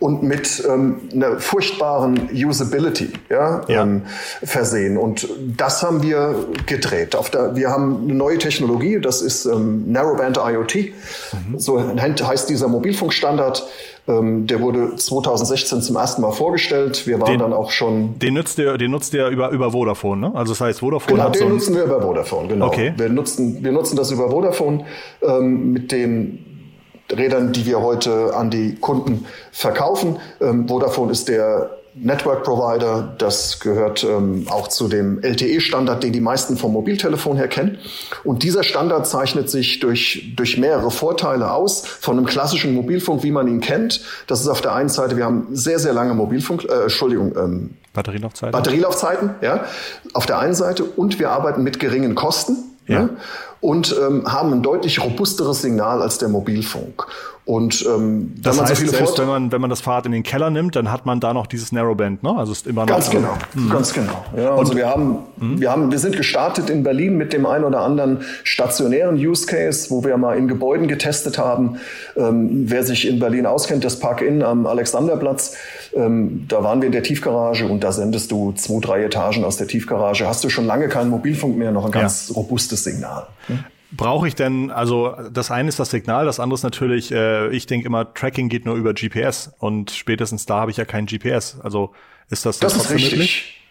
Und 0.04 0.22
mit 0.22 0.62
ähm, 0.68 1.00
einer 1.14 1.40
furchtbaren 1.40 2.28
Usability 2.30 3.08
ja, 3.30 3.62
ja. 3.68 3.82
Ähm, 3.82 4.02
versehen. 4.42 4.98
Und 4.98 5.26
das 5.56 5.82
haben 5.82 6.02
wir 6.02 6.44
gedreht. 6.66 7.16
Auf 7.16 7.30
der, 7.30 7.56
wir 7.56 7.70
haben 7.70 8.02
eine 8.02 8.12
neue 8.12 8.36
Technologie, 8.36 9.00
das 9.00 9.22
ist 9.22 9.46
ähm, 9.46 9.90
Narrowband 9.90 10.36
IoT. 10.36 10.74
Mhm. 10.74 11.58
So 11.58 11.80
heißt 11.80 12.50
dieser 12.50 12.68
Mobilfunkstandard. 12.68 13.66
Ähm, 14.06 14.46
der 14.46 14.60
wurde 14.60 14.94
2016 14.94 15.80
zum 15.80 15.96
ersten 15.96 16.20
Mal 16.20 16.32
vorgestellt. 16.32 17.06
Wir 17.06 17.18
waren 17.18 17.30
den, 17.30 17.40
dann 17.40 17.54
auch 17.54 17.70
schon. 17.70 18.18
Den 18.18 18.34
nutzt 18.34 18.58
ihr, 18.58 18.76
den 18.76 18.90
nutzt 18.90 19.14
ihr 19.14 19.28
über, 19.28 19.48
über 19.52 19.70
Vodafone, 19.70 20.28
ne? 20.28 20.32
Also 20.34 20.52
das 20.52 20.60
heißt, 20.60 20.80
Vodafone 20.80 21.14
genau, 21.14 21.28
hat 21.28 21.34
den 21.36 21.48
so 21.48 21.48
nutzen 21.48 21.74
wir 21.74 21.84
über 21.84 22.02
Vodafone, 22.02 22.48
genau. 22.48 22.66
Okay. 22.66 22.92
Wir 22.98 23.08
nutzen, 23.08 23.64
wir 23.64 23.72
nutzen 23.72 23.96
das 23.96 24.10
über 24.10 24.28
Vodafone 24.28 24.84
ähm, 25.22 25.72
mit 25.72 25.90
den 25.92 26.53
Rädern, 27.12 27.52
die 27.52 27.66
wir 27.66 27.80
heute 27.80 28.34
an 28.34 28.50
die 28.50 28.76
Kunden 28.76 29.26
verkaufen. 29.52 30.18
Ähm, 30.40 30.68
Vodafone 30.68 31.12
ist 31.12 31.28
der 31.28 31.70
Network 31.96 32.42
Provider, 32.42 33.14
das 33.18 33.60
gehört 33.60 34.02
ähm, 34.02 34.46
auch 34.50 34.66
zu 34.66 34.88
dem 34.88 35.22
LTE-Standard, 35.22 36.02
den 36.02 36.12
die 36.12 36.20
meisten 36.20 36.56
vom 36.56 36.72
Mobiltelefon 36.72 37.36
her 37.36 37.46
kennen. 37.46 37.78
Und 38.24 38.42
dieser 38.42 38.64
Standard 38.64 39.06
zeichnet 39.06 39.48
sich 39.48 39.78
durch, 39.78 40.32
durch 40.34 40.58
mehrere 40.58 40.90
Vorteile 40.90 41.52
aus 41.52 41.86
von 41.86 42.16
einem 42.18 42.26
klassischen 42.26 42.74
Mobilfunk, 42.74 43.22
wie 43.22 43.30
man 43.30 43.46
ihn 43.46 43.60
kennt. 43.60 44.00
Das 44.26 44.40
ist 44.40 44.48
auf 44.48 44.60
der 44.60 44.74
einen 44.74 44.88
Seite, 44.88 45.16
wir 45.16 45.24
haben 45.24 45.46
sehr, 45.52 45.78
sehr 45.78 45.92
lange 45.92 46.14
Mobilfunk, 46.14 46.64
äh, 46.64 46.82
Entschuldigung, 46.82 47.36
ähm, 47.36 47.70
Batterielaufzeiten. 47.92 48.52
Batterielaufzeiten, 48.52 49.30
ja, 49.40 49.64
auf 50.14 50.26
der 50.26 50.40
einen 50.40 50.54
Seite. 50.54 50.82
Und 50.82 51.20
wir 51.20 51.30
arbeiten 51.30 51.62
mit 51.62 51.78
geringen 51.78 52.16
Kosten. 52.16 52.73
Ja. 52.86 53.00
ja 53.00 53.08
und 53.64 53.96
ähm, 53.98 54.30
haben 54.30 54.52
ein 54.52 54.62
deutlich 54.62 55.02
robusteres 55.02 55.62
Signal 55.62 56.02
als 56.02 56.18
der 56.18 56.28
Mobilfunk. 56.28 57.06
Und 57.46 57.84
ähm, 57.86 58.34
das 58.40 58.58
heißt, 58.58 58.76
so 58.86 58.86
selbst 58.86 59.18
wenn 59.18 59.26
man, 59.26 59.52
wenn 59.52 59.60
man 59.60 59.68
das 59.68 59.82
Fahrrad 59.82 60.06
in 60.06 60.12
den 60.12 60.22
Keller 60.22 60.48
nimmt, 60.48 60.76
dann 60.76 60.90
hat 60.90 61.04
man 61.04 61.20
da 61.20 61.34
noch 61.34 61.46
dieses 61.46 61.72
Narrowband, 61.72 62.22
ne? 62.22 62.34
Also 62.34 62.52
ist 62.52 62.66
immer 62.66 62.82
noch 62.82 62.88
ganz 62.88 63.10
genau, 63.10 63.36
mhm. 63.52 63.70
ganz 63.70 63.92
genau. 63.92 64.24
Ja, 64.34 64.54
also 64.54 64.74
wir 64.74 64.88
haben, 64.88 65.18
mhm. 65.36 65.60
wir 65.60 65.70
haben, 65.70 65.90
wir 65.90 65.98
sind 65.98 66.16
gestartet 66.16 66.70
in 66.70 66.82
Berlin 66.82 67.18
mit 67.18 67.34
dem 67.34 67.44
einen 67.44 67.64
oder 67.64 67.80
anderen 67.80 68.22
stationären 68.44 69.16
Use 69.16 69.46
Case, 69.46 69.90
wo 69.90 70.04
wir 70.04 70.16
mal 70.16 70.38
in 70.38 70.48
Gebäuden 70.48 70.88
getestet 70.88 71.36
haben. 71.36 71.76
Ähm, 72.16 72.70
wer 72.70 72.82
sich 72.82 73.06
in 73.06 73.18
Berlin 73.18 73.44
auskennt, 73.44 73.84
das 73.84 73.98
Park-In 73.98 74.42
am 74.42 74.66
Alexanderplatz, 74.66 75.54
ähm, 75.94 76.46
da 76.48 76.62
waren 76.62 76.80
wir 76.80 76.86
in 76.86 76.92
der 76.92 77.02
Tiefgarage 77.02 77.66
und 77.66 77.82
da 77.82 77.92
sendest 77.92 78.30
du 78.30 78.52
zwei, 78.52 78.80
drei 78.80 79.04
Etagen 79.04 79.44
aus 79.44 79.56
der 79.56 79.66
Tiefgarage. 79.66 80.26
Hast 80.26 80.44
du 80.44 80.48
schon 80.48 80.66
lange 80.66 80.88
keinen 80.88 81.10
Mobilfunk 81.10 81.56
mehr, 81.56 81.72
noch 81.72 81.84
ein 81.84 81.92
ganz 81.92 82.28
ja. 82.28 82.34
robustes 82.34 82.84
Signal. 82.84 83.26
Hm? 83.46 83.64
brauche 83.96 84.28
ich 84.28 84.34
denn, 84.34 84.70
also 84.70 85.14
das 85.32 85.50
eine 85.50 85.68
ist 85.68 85.78
das 85.78 85.90
Signal, 85.90 86.26
das 86.26 86.40
andere 86.40 86.56
ist 86.56 86.62
natürlich, 86.62 87.12
äh, 87.12 87.48
ich 87.50 87.66
denke 87.66 87.86
immer, 87.86 88.12
Tracking 88.12 88.48
geht 88.48 88.64
nur 88.66 88.76
über 88.76 88.92
GPS 88.92 89.52
und 89.58 89.90
spätestens 89.90 90.46
da 90.46 90.60
habe 90.60 90.70
ich 90.70 90.76
ja 90.76 90.84
kein 90.84 91.06
GPS. 91.06 91.58
Also 91.62 91.92
ist 92.30 92.46
das 92.46 92.58
das 92.58 92.76
ist 92.76 92.90
richtig. 92.90 93.12
Möglich? 93.12 93.63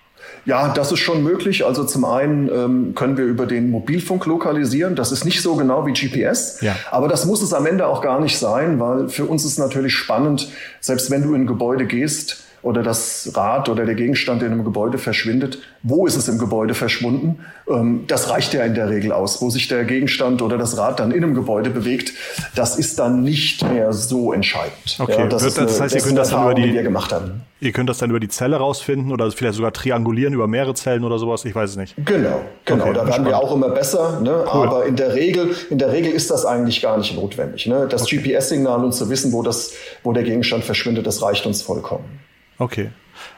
Ja, 0.45 0.73
das 0.73 0.91
ist 0.91 0.99
schon 0.99 1.23
möglich. 1.23 1.65
Also 1.65 1.83
zum 1.83 2.05
einen 2.05 2.49
ähm, 2.49 2.95
können 2.95 3.17
wir 3.17 3.25
über 3.25 3.45
den 3.45 3.71
Mobilfunk 3.71 4.25
lokalisieren. 4.25 4.95
Das 4.95 5.11
ist 5.11 5.23
nicht 5.25 5.41
so 5.41 5.55
genau 5.55 5.85
wie 5.85 5.93
GPS, 5.93 6.61
ja. 6.61 6.75
aber 6.91 7.07
das 7.07 7.25
muss 7.25 7.41
es 7.41 7.53
am 7.53 7.65
Ende 7.65 7.87
auch 7.87 8.01
gar 8.01 8.19
nicht 8.19 8.37
sein, 8.37 8.79
weil 8.79 9.09
für 9.09 9.25
uns 9.25 9.45
ist 9.45 9.57
natürlich 9.57 9.93
spannend, 9.93 10.49
selbst 10.81 11.09
wenn 11.11 11.23
du 11.23 11.33
in 11.33 11.43
ein 11.43 11.47
Gebäude 11.47 11.85
gehst, 11.85 12.43
oder 12.63 12.81
das 12.81 13.31
Rad 13.35 13.67
oder 13.69 13.85
der 13.85 13.95
Gegenstand 13.95 14.41
in 14.41 14.51
einem 14.51 14.63
Gebäude 14.63 14.97
verschwindet, 14.97 15.59
wo 15.83 16.07
ist 16.07 16.15
es 16.15 16.29
im 16.29 16.39
Gebäude 16.39 16.73
verschwunden? 16.73 17.39
Ähm, 17.69 18.05
das 18.07 18.29
reicht 18.29 18.53
ja 18.53 18.63
in 18.63 18.73
der 18.73 18.89
Regel 18.89 19.11
aus. 19.11 19.41
Wo 19.41 19.49
sich 19.49 19.67
der 19.67 19.83
Gegenstand 19.83 20.41
oder 20.41 20.57
das 20.57 20.77
Rad 20.77 20.99
dann 20.99 21.11
in 21.11 21.23
einem 21.23 21.33
Gebäude 21.33 21.69
bewegt, 21.69 22.13
das 22.55 22.79
ist 22.79 22.99
dann 22.99 23.21
nicht 23.21 23.63
mehr 23.69 23.91
so 23.91 24.31
entscheidend. 24.31 24.97
Okay, 24.97 25.11
ja, 25.19 25.27
das, 25.27 25.53
das, 25.53 25.81
heißt, 25.81 25.93
ihr 25.93 26.01
könnt 26.01 26.17
das 26.17 26.29
die, 26.29 26.71
die 26.71 26.87
haben. 26.87 27.41
Ihr 27.59 27.71
könnt 27.71 27.89
das 27.89 27.97
dann 27.97 28.09
über 28.09 28.19
die 28.19 28.29
Zelle 28.29 28.57
rausfinden 28.57 29.11
oder 29.11 29.29
vielleicht 29.31 29.55
sogar 29.55 29.73
triangulieren 29.73 30.33
über 30.33 30.47
mehrere 30.47 30.73
Zellen 30.73 31.03
oder 31.03 31.19
sowas. 31.19 31.43
Ich 31.45 31.55
weiß 31.55 31.71
es 31.71 31.75
nicht. 31.75 31.95
Genau, 32.05 32.41
genau. 32.65 32.83
Okay, 32.85 32.93
da 32.93 33.07
werden 33.07 33.25
wir 33.25 33.37
auch 33.37 33.53
immer 33.53 33.69
besser. 33.69 34.19
Ne? 34.21 34.31
Cool. 34.31 34.67
Aber 34.67 34.85
in 34.85 34.95
der 34.95 35.15
Regel, 35.15 35.55
in 35.69 35.77
der 35.77 35.91
Regel 35.91 36.13
ist 36.13 36.31
das 36.31 36.45
eigentlich 36.45 36.81
gar 36.81 36.97
nicht 36.97 37.15
notwendig. 37.15 37.65
Ne? 37.67 37.87
Das 37.89 38.03
okay. 38.03 38.17
GPS-Signal 38.17 38.83
und 38.83 38.93
zu 38.93 39.09
wissen, 39.09 39.33
wo 39.33 39.41
das, 39.41 39.73
wo 40.03 40.13
der 40.13 40.23
Gegenstand 40.23 40.63
verschwindet, 40.63 41.05
das 41.07 41.21
reicht 41.21 41.45
uns 41.45 41.61
vollkommen. 41.61 42.22
Okay. 42.57 42.91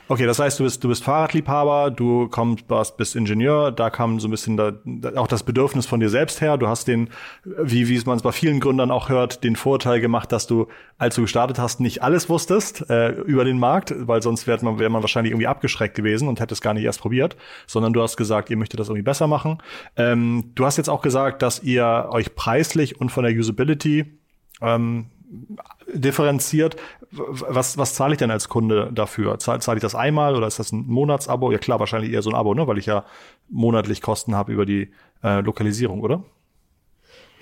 Okay, 0.08 0.26
das 0.26 0.40
heißt, 0.40 0.60
du 0.60 0.64
bist, 0.64 0.84
du 0.84 0.88
bist 0.88 1.04
Fahrradliebhaber, 1.04 1.92
du 1.92 2.28
kommst, 2.30 2.66
bist 2.98 3.16
Ingenieur, 3.16 3.72
da 3.72 3.90
kam 3.90 4.20
so 4.20 4.28
ein 4.28 4.32
bisschen 4.32 4.56
da, 4.56 4.74
auch 5.16 5.28
das 5.28 5.44
Bedürfnis 5.44 5.86
von 5.86 6.00
dir 6.00 6.10
selbst 6.10 6.42
her. 6.42 6.58
Du 6.58 6.68
hast 6.68 6.88
den, 6.88 7.10
wie, 7.44 7.90
wie 7.90 8.02
man 8.06 8.18
es 8.18 8.24
bei 8.24 8.32
vielen 8.32 8.60
Gründern 8.60 8.92
auch 8.92 9.10
hört, 9.10 9.44
den 9.44 9.56
Vorteil 9.56 10.00
gemacht, 10.00 10.32
dass 10.32 10.48
du, 10.48 10.68
als 10.98 11.16
du 11.16 11.24
gestartet 11.24 11.60
hast, 11.60 11.80
nicht 11.80 12.04
alles 12.04 12.30
wusstest 12.30 12.90
äh, 12.90 13.10
über 13.10 13.46
den 13.46 13.58
Markt, 13.58 13.94
weil 13.98 14.22
sonst 14.22 14.48
wäre 14.48 14.64
man, 14.64 14.80
wär 14.80 14.90
man 14.90 15.02
wahrscheinlich 15.02 15.32
irgendwie 15.32 15.48
abgeschreckt 15.48 15.96
gewesen 15.96 16.28
und 16.28 16.40
hätte 16.40 16.54
es 16.54 16.62
gar 16.62 16.74
nicht 16.74 16.84
erst 16.84 17.02
probiert, 17.02 17.36
sondern 17.66 17.92
du 17.92 18.02
hast 18.02 18.16
gesagt, 18.16 18.50
ihr 18.50 18.58
möchtet 18.58 18.80
das 18.80 18.88
irgendwie 18.90 19.04
besser 19.04 19.28
machen. 19.28 19.58
Ähm, 19.98 20.52
du 20.56 20.66
hast 20.66 20.78
jetzt 20.78 20.90
auch 20.90 21.02
gesagt, 21.02 21.42
dass 21.42 21.64
ihr 21.64 22.08
euch 22.12 22.36
preislich 22.36 23.02
und 23.02 23.12
von 23.12 23.24
der 23.24 23.34
Usability 23.34 24.20
ähm, 24.62 25.08
differenziert. 25.94 26.76
Was, 27.12 27.78
was 27.78 27.94
zahle 27.96 28.14
ich 28.14 28.18
denn 28.18 28.32
als 28.32 28.50
Kunde 28.50 28.90
dafür? 28.94 29.38
Zahle, 29.40 29.60
zahle 29.60 29.78
ich 29.78 29.82
das 29.82 29.96
einmal 29.96 30.36
oder 30.36 30.48
ist 30.48 30.60
das 30.60 30.72
ein 30.72 30.86
Monatsabo? 30.88 31.52
Ja 31.52 31.58
klar, 31.58 31.80
wahrscheinlich 31.80 32.12
eher 32.12 32.22
so 32.22 32.30
ein 32.30 32.36
Abo, 32.36 32.54
ne? 32.54 32.68
weil 32.68 32.78
ich 32.78 32.86
ja 32.86 33.06
monatlich 33.50 34.02
Kosten 34.02 34.36
habe 34.36 34.52
über 34.52 34.66
die 34.66 34.92
äh, 35.24 35.42
Lokalisierung, 35.42 36.02
oder? 36.02 36.24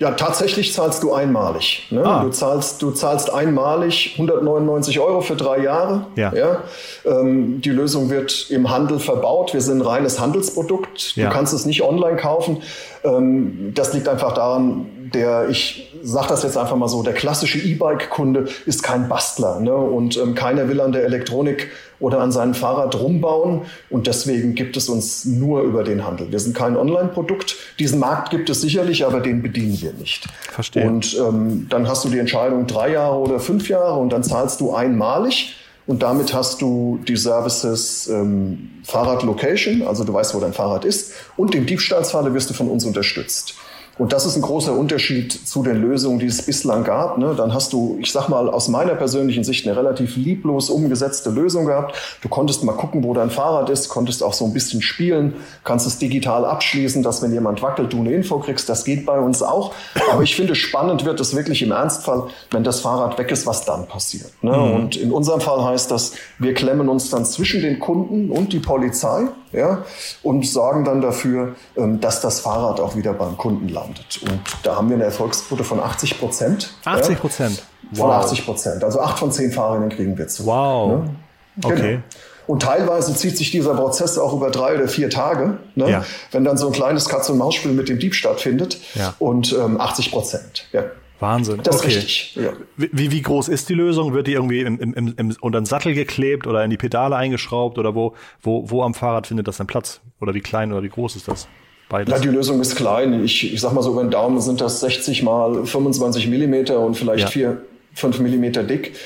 Ja, 0.00 0.10
tatsächlich 0.10 0.72
zahlst 0.72 1.04
du 1.04 1.12
einmalig. 1.12 1.86
Ne? 1.90 2.04
Ah. 2.04 2.24
Du, 2.24 2.30
zahlst, 2.30 2.82
du 2.82 2.90
zahlst 2.90 3.32
einmalig 3.32 4.14
199 4.14 4.98
Euro 4.98 5.20
für 5.20 5.36
drei 5.36 5.60
Jahre. 5.60 6.06
Ja. 6.16 6.34
ja? 6.34 6.62
Ähm, 7.04 7.60
die 7.60 7.70
Lösung 7.70 8.10
wird 8.10 8.50
im 8.50 8.70
Handel 8.70 8.98
verbaut. 8.98 9.54
Wir 9.54 9.60
sind 9.60 9.78
ein 9.78 9.86
reines 9.86 10.18
Handelsprodukt. 10.18 11.14
Ja. 11.14 11.28
Du 11.28 11.32
kannst 11.32 11.54
es 11.54 11.64
nicht 11.64 11.82
online 11.82 12.16
kaufen. 12.16 12.62
Ähm, 13.04 13.70
das 13.72 13.94
liegt 13.94 14.08
einfach 14.08 14.34
daran, 14.34 15.03
der, 15.14 15.48
ich 15.48 15.92
sage 16.02 16.28
das 16.28 16.42
jetzt 16.42 16.58
einfach 16.58 16.76
mal 16.76 16.88
so, 16.88 17.02
der 17.02 17.14
klassische 17.14 17.58
E-Bike-Kunde 17.58 18.48
ist 18.66 18.82
kein 18.82 19.08
Bastler. 19.08 19.60
Ne? 19.60 19.74
Und 19.74 20.16
ähm, 20.16 20.34
keiner 20.34 20.68
will 20.68 20.80
an 20.80 20.92
der 20.92 21.04
Elektronik 21.04 21.70
oder 22.00 22.20
an 22.20 22.32
seinem 22.32 22.54
Fahrrad 22.54 22.98
rumbauen. 22.98 23.62
Und 23.88 24.06
deswegen 24.06 24.54
gibt 24.54 24.76
es 24.76 24.88
uns 24.88 25.24
nur 25.24 25.62
über 25.62 25.84
den 25.84 26.04
Handel. 26.04 26.30
Wir 26.30 26.40
sind 26.40 26.54
kein 26.54 26.76
Online-Produkt. 26.76 27.56
Diesen 27.78 27.98
Markt 27.98 28.30
gibt 28.30 28.50
es 28.50 28.60
sicherlich, 28.60 29.06
aber 29.06 29.20
den 29.20 29.42
bedienen 29.42 29.80
wir 29.80 29.92
nicht. 29.92 30.26
Verstehe. 30.50 30.86
Und 30.86 31.16
ähm, 31.18 31.66
dann 31.70 31.88
hast 31.88 32.04
du 32.04 32.08
die 32.08 32.18
Entscheidung 32.18 32.66
drei 32.66 32.92
Jahre 32.92 33.16
oder 33.16 33.40
fünf 33.40 33.68
Jahre 33.68 33.98
und 33.98 34.12
dann 34.12 34.22
zahlst 34.22 34.60
du 34.60 34.74
einmalig. 34.74 35.56
Und 35.86 36.02
damit 36.02 36.32
hast 36.32 36.62
du 36.62 36.98
die 37.06 37.16
Services 37.16 38.08
ähm, 38.08 38.70
Fahrrad 38.84 39.22
Location, 39.22 39.82
also 39.82 40.04
du 40.04 40.14
weißt, 40.14 40.34
wo 40.34 40.40
dein 40.40 40.54
Fahrrad 40.54 40.86
ist, 40.86 41.12
und 41.36 41.54
im 41.54 41.66
Diebstahlsfalle 41.66 42.32
wirst 42.32 42.48
du 42.48 42.54
von 42.54 42.70
uns 42.70 42.86
unterstützt. 42.86 43.54
Und 43.96 44.12
das 44.12 44.26
ist 44.26 44.34
ein 44.34 44.42
großer 44.42 44.72
Unterschied 44.72 45.32
zu 45.32 45.62
den 45.62 45.80
Lösungen, 45.80 46.18
die 46.18 46.26
es 46.26 46.42
bislang 46.42 46.82
gab. 46.82 47.16
Ne? 47.18 47.34
Dann 47.36 47.54
hast 47.54 47.72
du, 47.72 47.96
ich 48.00 48.10
sag 48.10 48.28
mal, 48.28 48.48
aus 48.48 48.68
meiner 48.68 48.94
persönlichen 48.94 49.44
Sicht 49.44 49.66
eine 49.66 49.76
relativ 49.76 50.16
lieblos 50.16 50.68
umgesetzte 50.68 51.30
Lösung 51.30 51.66
gehabt. 51.66 51.96
Du 52.20 52.28
konntest 52.28 52.64
mal 52.64 52.72
gucken, 52.72 53.04
wo 53.04 53.14
dein 53.14 53.30
Fahrrad 53.30 53.70
ist, 53.70 53.88
konntest 53.88 54.22
auch 54.22 54.32
so 54.32 54.44
ein 54.46 54.52
bisschen 54.52 54.82
spielen, 54.82 55.34
kannst 55.62 55.86
es 55.86 55.98
digital 55.98 56.44
abschließen, 56.44 57.02
dass 57.02 57.22
wenn 57.22 57.32
jemand 57.32 57.62
wackelt, 57.62 57.92
du 57.92 58.00
eine 58.00 58.12
Info 58.12 58.38
kriegst. 58.38 58.68
Das 58.68 58.84
geht 58.84 59.06
bei 59.06 59.18
uns 59.18 59.42
auch. 59.42 59.72
Aber 60.10 60.22
ich 60.22 60.34
finde, 60.34 60.56
spannend 60.56 61.04
wird 61.04 61.20
es 61.20 61.36
wirklich 61.36 61.62
im 61.62 61.70
Ernstfall, 61.70 62.24
wenn 62.50 62.64
das 62.64 62.80
Fahrrad 62.80 63.16
weg 63.18 63.30
ist, 63.30 63.46
was 63.46 63.64
dann 63.64 63.86
passiert. 63.86 64.32
Ne? 64.42 64.56
Mhm. 64.56 64.74
Und 64.74 64.96
in 64.96 65.12
unserem 65.12 65.40
Fall 65.40 65.62
heißt 65.64 65.90
das, 65.90 66.14
wir 66.38 66.54
klemmen 66.54 66.88
uns 66.88 67.10
dann 67.10 67.24
zwischen 67.24 67.62
den 67.62 67.78
Kunden 67.78 68.30
und 68.30 68.52
die 68.52 68.58
Polizei 68.58 69.28
ja, 69.54 69.84
und 70.22 70.46
sorgen 70.46 70.84
dann 70.84 71.00
dafür, 71.00 71.54
ähm, 71.76 72.00
dass 72.00 72.20
das 72.20 72.40
Fahrrad 72.40 72.80
auch 72.80 72.96
wieder 72.96 73.12
beim 73.12 73.36
Kunden 73.36 73.68
landet. 73.68 74.20
Und 74.22 74.40
da 74.62 74.76
haben 74.76 74.88
wir 74.88 74.96
eine 74.96 75.04
Erfolgsquote 75.04 75.64
von 75.64 75.80
80 75.80 76.18
Prozent. 76.18 76.74
80 76.84 77.18
Prozent? 77.18 77.62
Ja, 77.92 77.98
von 78.00 78.10
80 78.10 78.44
Prozent. 78.44 78.84
Also 78.84 79.00
acht 79.00 79.18
von 79.18 79.30
zehn 79.30 79.52
Fahrerinnen 79.52 79.90
kriegen 79.90 80.16
wir 80.18 80.28
zu. 80.28 80.46
Wow. 80.46 80.88
Ne? 80.88 81.10
Genau. 81.56 81.74
Okay. 81.74 82.00
Und 82.46 82.62
teilweise 82.62 83.14
zieht 83.14 83.38
sich 83.38 83.50
dieser 83.50 83.74
Prozess 83.74 84.18
auch 84.18 84.34
über 84.34 84.50
drei 84.50 84.74
oder 84.74 84.88
vier 84.88 85.08
Tage, 85.08 85.58
ne? 85.74 85.90
ja. 85.90 86.04
wenn 86.30 86.44
dann 86.44 86.58
so 86.58 86.66
ein 86.66 86.72
kleines 86.72 87.08
Katz-und-Maus-Spiel 87.08 87.72
mit 87.72 87.88
dem 87.88 87.98
Dieb 87.98 88.14
stattfindet. 88.14 88.78
Ja. 88.94 89.14
Und 89.18 89.52
ähm, 89.52 89.80
80 89.80 90.10
Prozent. 90.10 90.66
Ja. 90.72 90.84
Wahnsinn. 91.20 91.60
Das 91.62 91.78
okay. 91.78 91.88
ist 91.88 91.96
richtig. 91.96 92.36
Ja. 92.36 92.52
Wie, 92.76 93.10
wie 93.10 93.22
groß 93.22 93.48
ist 93.48 93.68
die 93.68 93.74
Lösung? 93.74 94.12
Wird 94.12 94.26
die 94.26 94.32
irgendwie 94.32 94.60
im, 94.60 94.78
im, 94.78 95.14
im, 95.16 95.36
unter 95.40 95.60
den 95.60 95.66
Sattel 95.66 95.94
geklebt 95.94 96.46
oder 96.46 96.64
in 96.64 96.70
die 96.70 96.76
Pedale 96.76 97.16
eingeschraubt 97.16 97.78
oder 97.78 97.94
wo, 97.94 98.14
wo, 98.42 98.68
wo 98.70 98.82
am 98.82 98.94
Fahrrad 98.94 99.26
findet 99.26 99.48
das 99.48 99.56
dann 99.56 99.66
Platz? 99.66 100.00
Oder 100.20 100.34
wie 100.34 100.40
klein 100.40 100.72
oder 100.72 100.82
wie 100.82 100.88
groß 100.88 101.16
ist 101.16 101.28
das? 101.28 101.48
Beides? 101.88 102.12
Ja, 102.12 102.20
die 102.20 102.28
Lösung 102.28 102.60
ist 102.60 102.76
klein. 102.76 103.24
Ich, 103.24 103.52
ich 103.52 103.60
sag 103.60 103.72
mal 103.72 103.82
so 103.82 103.92
über 103.92 104.02
den 104.02 104.10
Daumen 104.10 104.40
sind 104.40 104.60
das 104.60 104.80
60 104.80 105.22
mal 105.22 105.64
25 105.64 106.28
Millimeter 106.28 106.80
und 106.80 106.96
vielleicht 106.96 107.24
ja. 107.24 107.28
vier 107.28 107.62
5 107.94 108.20
mm 108.20 108.66
dick, 108.66 108.96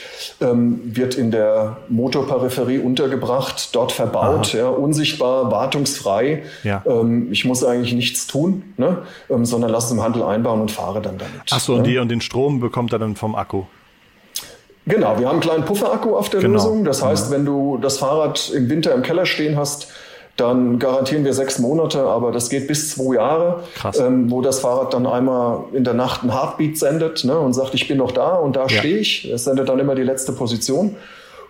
ähm, 0.41 0.81
wird 0.85 1.15
in 1.15 1.31
der 1.31 1.79
Motorperipherie 1.89 2.79
untergebracht, 2.79 3.75
dort 3.75 3.93
verbaut, 3.93 4.55
ja, 4.55 4.69
unsichtbar, 4.69 5.51
wartungsfrei. 5.51 6.43
Ja. 6.65 6.83
Ähm, 6.87 7.29
ich 7.31 7.45
muss 7.45 7.65
eigentlich 7.65 7.93
nichts 7.93 8.27
tun, 8.27 8.63
ne? 8.77 9.03
ähm, 9.31 9.45
sondern 9.45 9.71
lasse 9.71 9.89
es 9.89 9.93
im 9.93 10.03
Handel 10.03 10.23
einbauen 10.23 10.61
und 10.61 10.71
fahre 10.71 11.03
dann 11.03 11.19
damit. 11.19 11.43
Ach 11.51 11.61
so, 11.61 11.73
ne? 11.73 11.79
und, 11.79 11.85
die, 11.85 11.99
und 11.99 12.09
den 12.09 12.21
Strom 12.21 12.61
bekommt 12.61 12.93
er 12.93 12.99
dann 12.99 13.15
vom 13.15 13.35
Akku? 13.35 13.65
Genau, 14.87 15.19
wir 15.19 15.27
haben 15.27 15.35
einen 15.35 15.41
kleinen 15.41 15.65
Pufferakku 15.67 16.17
auf 16.17 16.31
der 16.31 16.41
genau. 16.41 16.55
Lösung. 16.55 16.85
Das 16.85 17.05
heißt, 17.05 17.29
mhm. 17.29 17.35
wenn 17.35 17.45
du 17.45 17.79
das 17.79 17.99
Fahrrad 17.99 18.51
im 18.55 18.71
Winter 18.71 18.95
im 18.95 19.03
Keller 19.03 19.27
stehen 19.27 19.59
hast, 19.59 19.89
dann 20.39 20.79
garantieren 20.79 21.25
wir 21.25 21.35
sechs 21.35 21.59
Monate, 21.59 22.05
aber 22.05 22.31
das 22.31 22.49
geht 22.49 22.69
bis 22.69 22.93
zwei 22.93 23.17
Jahre, 23.17 23.65
ähm, 23.99 24.31
wo 24.31 24.41
das 24.41 24.61
Fahrrad 24.61 24.95
dann 24.95 25.05
einmal 25.05 25.65
in 25.73 25.83
der 25.83 25.95
Nacht 25.95 26.23
ein 26.23 26.33
Heartbeat 26.33 26.79
sendet 26.79 27.25
ne, 27.25 27.37
und 27.37 27.55
sagt, 27.55 27.75
ich 27.75 27.89
bin 27.89 27.99
noch 27.99 28.13
da 28.13 28.37
und 28.37 28.55
da 28.55 28.63
ja. 28.63 28.69
stehe 28.69 28.99
ich. 28.99 29.29
Es 29.29 29.45
sendet 29.45 29.69
dann 29.69 29.81
immer 29.81 29.97
die 29.97 30.05
letzte 30.05 30.33
Position. 30.33 30.95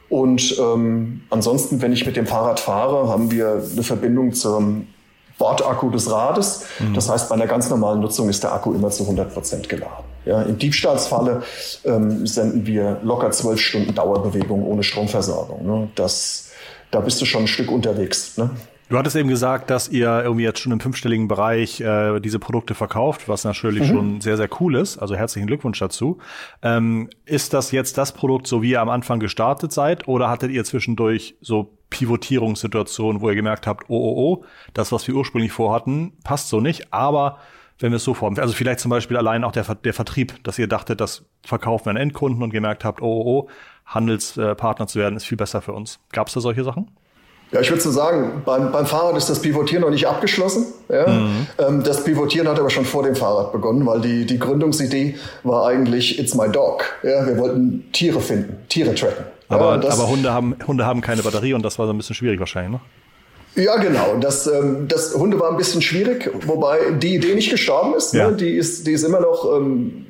Und 0.09 0.59
ähm, 0.59 1.21
ansonsten, 1.29 1.83
wenn 1.83 1.93
ich 1.93 2.07
mit 2.07 2.17
dem 2.17 2.27
Fahrrad 2.27 2.61
fahre, 2.61 3.09
haben 3.09 3.31
wir 3.31 3.63
eine 3.71 3.83
Verbindung 3.83 4.33
zum 4.33 4.87
Bordakku 5.37 5.91
des 5.91 6.11
Rades. 6.11 6.65
Mhm. 6.79 6.95
Das 6.95 7.11
heißt, 7.11 7.29
bei 7.29 7.35
einer 7.35 7.47
ganz 7.47 7.69
normalen 7.69 8.01
Nutzung 8.01 8.31
ist 8.31 8.43
der 8.43 8.55
Akku 8.55 8.73
immer 8.73 8.89
zu 8.89 9.03
100 9.03 9.35
Prozent 9.35 9.69
geladen. 9.69 10.05
Ja, 10.25 10.41
Im 10.43 10.57
Diebstahlsfalle 10.57 11.43
ähm, 11.85 12.27
senden 12.27 12.67
wir 12.67 13.01
locker 13.03 13.31
zwölf 13.33 13.61
Stunden 13.61 13.95
Dauerbewegung 13.95 14.67
ohne 14.67 14.83
Stromversorgung. 14.83 15.67
Ne? 15.67 15.89
Das, 15.95 16.49
da 16.91 17.01
bist 17.01 17.21
du 17.21 17.27
schon 17.27 17.43
ein 17.43 17.49
Stück 17.49 17.71
unterwegs. 17.71 18.39
Ne? 18.39 18.49
Du 18.89 18.97
hattest 18.97 19.17
eben 19.17 19.29
gesagt, 19.29 19.69
dass 19.69 19.89
ihr 19.89 20.23
irgendwie 20.23 20.45
jetzt 20.45 20.61
schon 20.61 20.73
im 20.73 20.81
fünfstelligen 20.81 21.29
Bereich 21.29 21.81
äh, 21.81 22.21
diese 22.21 22.39
Produkte 22.39 22.75
verkauft, 22.75 23.29
was 23.29 23.45
natürlich 23.45 23.89
mhm. 23.89 23.95
schon 23.95 24.21
sehr, 24.23 24.39
sehr 24.39 24.49
cool 24.61 24.77
ist. 24.77 24.97
Also 24.97 25.15
herzlichen 25.15 25.47
Glückwunsch 25.47 25.79
dazu. 25.79 26.19
Ähm, 26.63 27.11
ist 27.27 27.53
das 27.53 27.71
jetzt 27.71 27.99
das 27.99 28.13
Produkt, 28.13 28.47
so 28.47 28.63
wie 28.63 28.71
ihr 28.71 28.81
am 28.81 28.89
Anfang 28.89 29.21
gestartet 29.21 29.73
seid, 29.73 30.09
oder 30.09 30.31
hattet 30.31 30.53
ihr 30.53 30.65
zwischendurch 30.65 31.37
so 31.43 31.77
Pivotierungssituationen, 31.91 33.21
wo 33.21 33.29
ihr 33.29 33.35
gemerkt 33.35 33.67
habt, 33.67 33.91
oh, 33.91 33.97
oh, 33.97 34.15
oh, 34.17 34.45
das, 34.73 34.91
was 34.91 35.07
wir 35.07 35.15
ursprünglich 35.15 35.53
vorhatten, 35.53 36.13
passt 36.25 36.49
so 36.49 36.61
nicht, 36.61 36.93
aber 36.93 37.39
wenn 37.79 37.93
wir 37.93 37.97
es 37.97 38.05
so 38.05 38.15
formen. 38.15 38.39
Also 38.39 38.55
vielleicht 38.55 38.81
zum 38.81 38.91
Beispiel 38.91 39.17
allein 39.17 39.45
auch 39.45 39.53
der, 39.53 39.65
der 39.75 39.95
Vertrieb, 39.95 40.43
dass 40.45 40.59
ihr 40.59 40.67
dachtet, 40.67 41.01
das 41.01 41.27
verkaufen 41.43 41.87
wir 41.87 41.91
an 41.91 41.97
Endkunden 41.97 42.43
und 42.43 42.51
gemerkt 42.51 42.85
habt, 42.85 43.03
oh, 43.03 43.07
oh, 43.07 43.27
oh, 43.27 43.49
Handelspartner 43.87 44.87
zu 44.87 44.99
werden, 44.99 45.17
ist 45.17 45.25
viel 45.25 45.39
besser 45.39 45.61
für 45.61 45.73
uns. 45.73 46.01
Gab 46.13 46.29
es 46.29 46.35
da 46.35 46.41
solche 46.41 46.65
Sachen? 46.65 46.91
Ja, 47.51 47.61
ich 47.61 47.71
würde 47.71 47.83
so 47.83 47.91
sagen, 47.91 48.43
beim, 48.45 48.73
beim 48.73 48.85
Fahrrad 48.85 49.17
ist 49.17 49.31
das 49.31 49.41
Pivotieren 49.41 49.83
noch 49.83 49.91
nicht 49.91 50.07
abgeschlossen. 50.07 50.67
Ja? 50.89 51.09
Mhm. 51.09 51.47
Ähm, 51.59 51.83
das 51.83 52.05
Pivotieren 52.05 52.47
hat 52.47 52.59
aber 52.59 52.69
schon 52.69 52.85
vor 52.85 53.03
dem 53.03 53.17
Fahrrad 53.17 53.53
begonnen, 53.53 53.87
weil 53.87 54.01
die, 54.01 54.27
die 54.27 54.39
Gründungsidee 54.39 55.17
war 55.45 55.67
eigentlich 55.67 56.19
It's 56.19 56.35
my 56.35 56.49
dog. 56.51 56.85
Ja? 57.03 57.27
Wir 57.27 57.39
wollten 57.39 57.91
Tiere 57.93 58.21
finden, 58.21 58.57
Tiere 58.69 58.95
tracken. 58.95 59.25
Aber, 59.49 59.83
ja, 59.83 59.91
aber 59.91 60.09
Hunde, 60.09 60.33
haben, 60.33 60.57
Hunde 60.67 60.85
haben 60.85 61.01
keine 61.01 61.23
Batterie 61.23 61.55
und 61.55 61.63
das 61.63 61.79
war 61.79 61.87
so 61.87 61.93
ein 61.93 61.97
bisschen 61.97 62.15
schwierig 62.15 62.39
wahrscheinlich, 62.39 62.73
ne? 62.73 62.81
Ja, 63.65 63.77
genau. 63.77 64.17
Das, 64.21 64.47
ähm, 64.47 64.87
das 64.89 65.15
Hunde 65.15 65.41
war 65.41 65.51
ein 65.51 65.57
bisschen 65.57 65.83
schwierig, 65.83 66.31
wobei 66.47 66.79
die 66.99 67.17
Idee 67.17 67.35
nicht 67.35 67.51
gestorben 67.51 67.95
ist. 67.95 68.15
Ne? 68.15 68.21
Ja. 68.21 68.31
Ne? 68.31 68.37
Die, 68.37 68.51
ist 68.51 68.87
die 68.87 68.93
ist 68.93 69.03
immer 69.05 69.21
noch 69.21 69.57
ähm, 69.57 70.07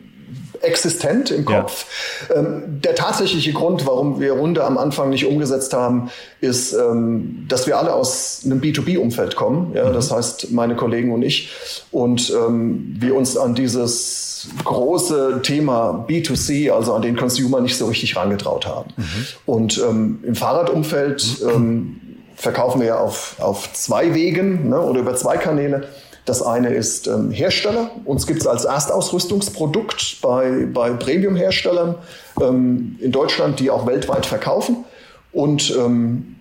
existent 0.62 1.30
im 1.30 1.44
Kopf. 1.44 1.86
Ja. 2.28 2.36
Ähm, 2.36 2.80
der 2.80 2.94
tatsächliche 2.94 3.52
Grund, 3.52 3.86
warum 3.86 4.20
wir 4.20 4.32
Runde 4.32 4.64
am 4.64 4.78
Anfang 4.78 5.10
nicht 5.10 5.26
umgesetzt 5.26 5.72
haben, 5.72 6.10
ist, 6.40 6.72
ähm, 6.72 7.46
dass 7.48 7.66
wir 7.66 7.78
alle 7.78 7.92
aus 7.92 8.42
einem 8.44 8.60
B2B-Umfeld 8.60 9.36
kommen. 9.36 9.72
Ja, 9.74 9.88
mhm. 9.88 9.94
Das 9.94 10.10
heißt, 10.10 10.50
meine 10.52 10.76
Kollegen 10.76 11.12
und 11.12 11.22
ich. 11.22 11.52
Und 11.90 12.30
ähm, 12.30 12.96
wir 12.98 13.14
uns 13.14 13.36
an 13.36 13.54
dieses 13.54 14.48
große 14.64 15.40
Thema 15.42 16.06
B2C, 16.08 16.70
also 16.70 16.94
an 16.94 17.02
den 17.02 17.16
Consumer, 17.16 17.60
nicht 17.60 17.76
so 17.76 17.86
richtig 17.86 18.16
rangetraut 18.16 18.66
haben. 18.66 18.92
Mhm. 18.96 19.26
Und 19.46 19.78
ähm, 19.78 20.20
im 20.22 20.34
Fahrradumfeld 20.34 21.42
mhm. 21.42 21.50
ähm, 21.50 22.00
verkaufen 22.36 22.80
wir 22.80 22.88
ja 22.88 22.98
auf, 22.98 23.36
auf 23.40 23.72
zwei 23.72 24.14
Wegen 24.14 24.68
ne, 24.68 24.80
oder 24.80 25.00
über 25.00 25.16
zwei 25.16 25.36
Kanäle. 25.36 25.88
Das 26.28 26.42
eine 26.42 26.74
ist 26.74 27.06
ähm, 27.06 27.30
Hersteller. 27.30 27.90
Uns 28.04 28.26
gibt 28.26 28.40
es 28.40 28.46
als 28.46 28.66
Erstausrüstungsprodukt 28.66 30.18
bei, 30.20 30.66
bei 30.72 30.90
Premium-Herstellern 30.90 31.94
ähm, 32.40 32.98
in 33.00 33.12
Deutschland, 33.12 33.60
die 33.60 33.70
auch 33.70 33.86
weltweit 33.86 34.26
verkaufen. 34.26 34.84
Und 35.32 35.74
ähm, 35.74 36.36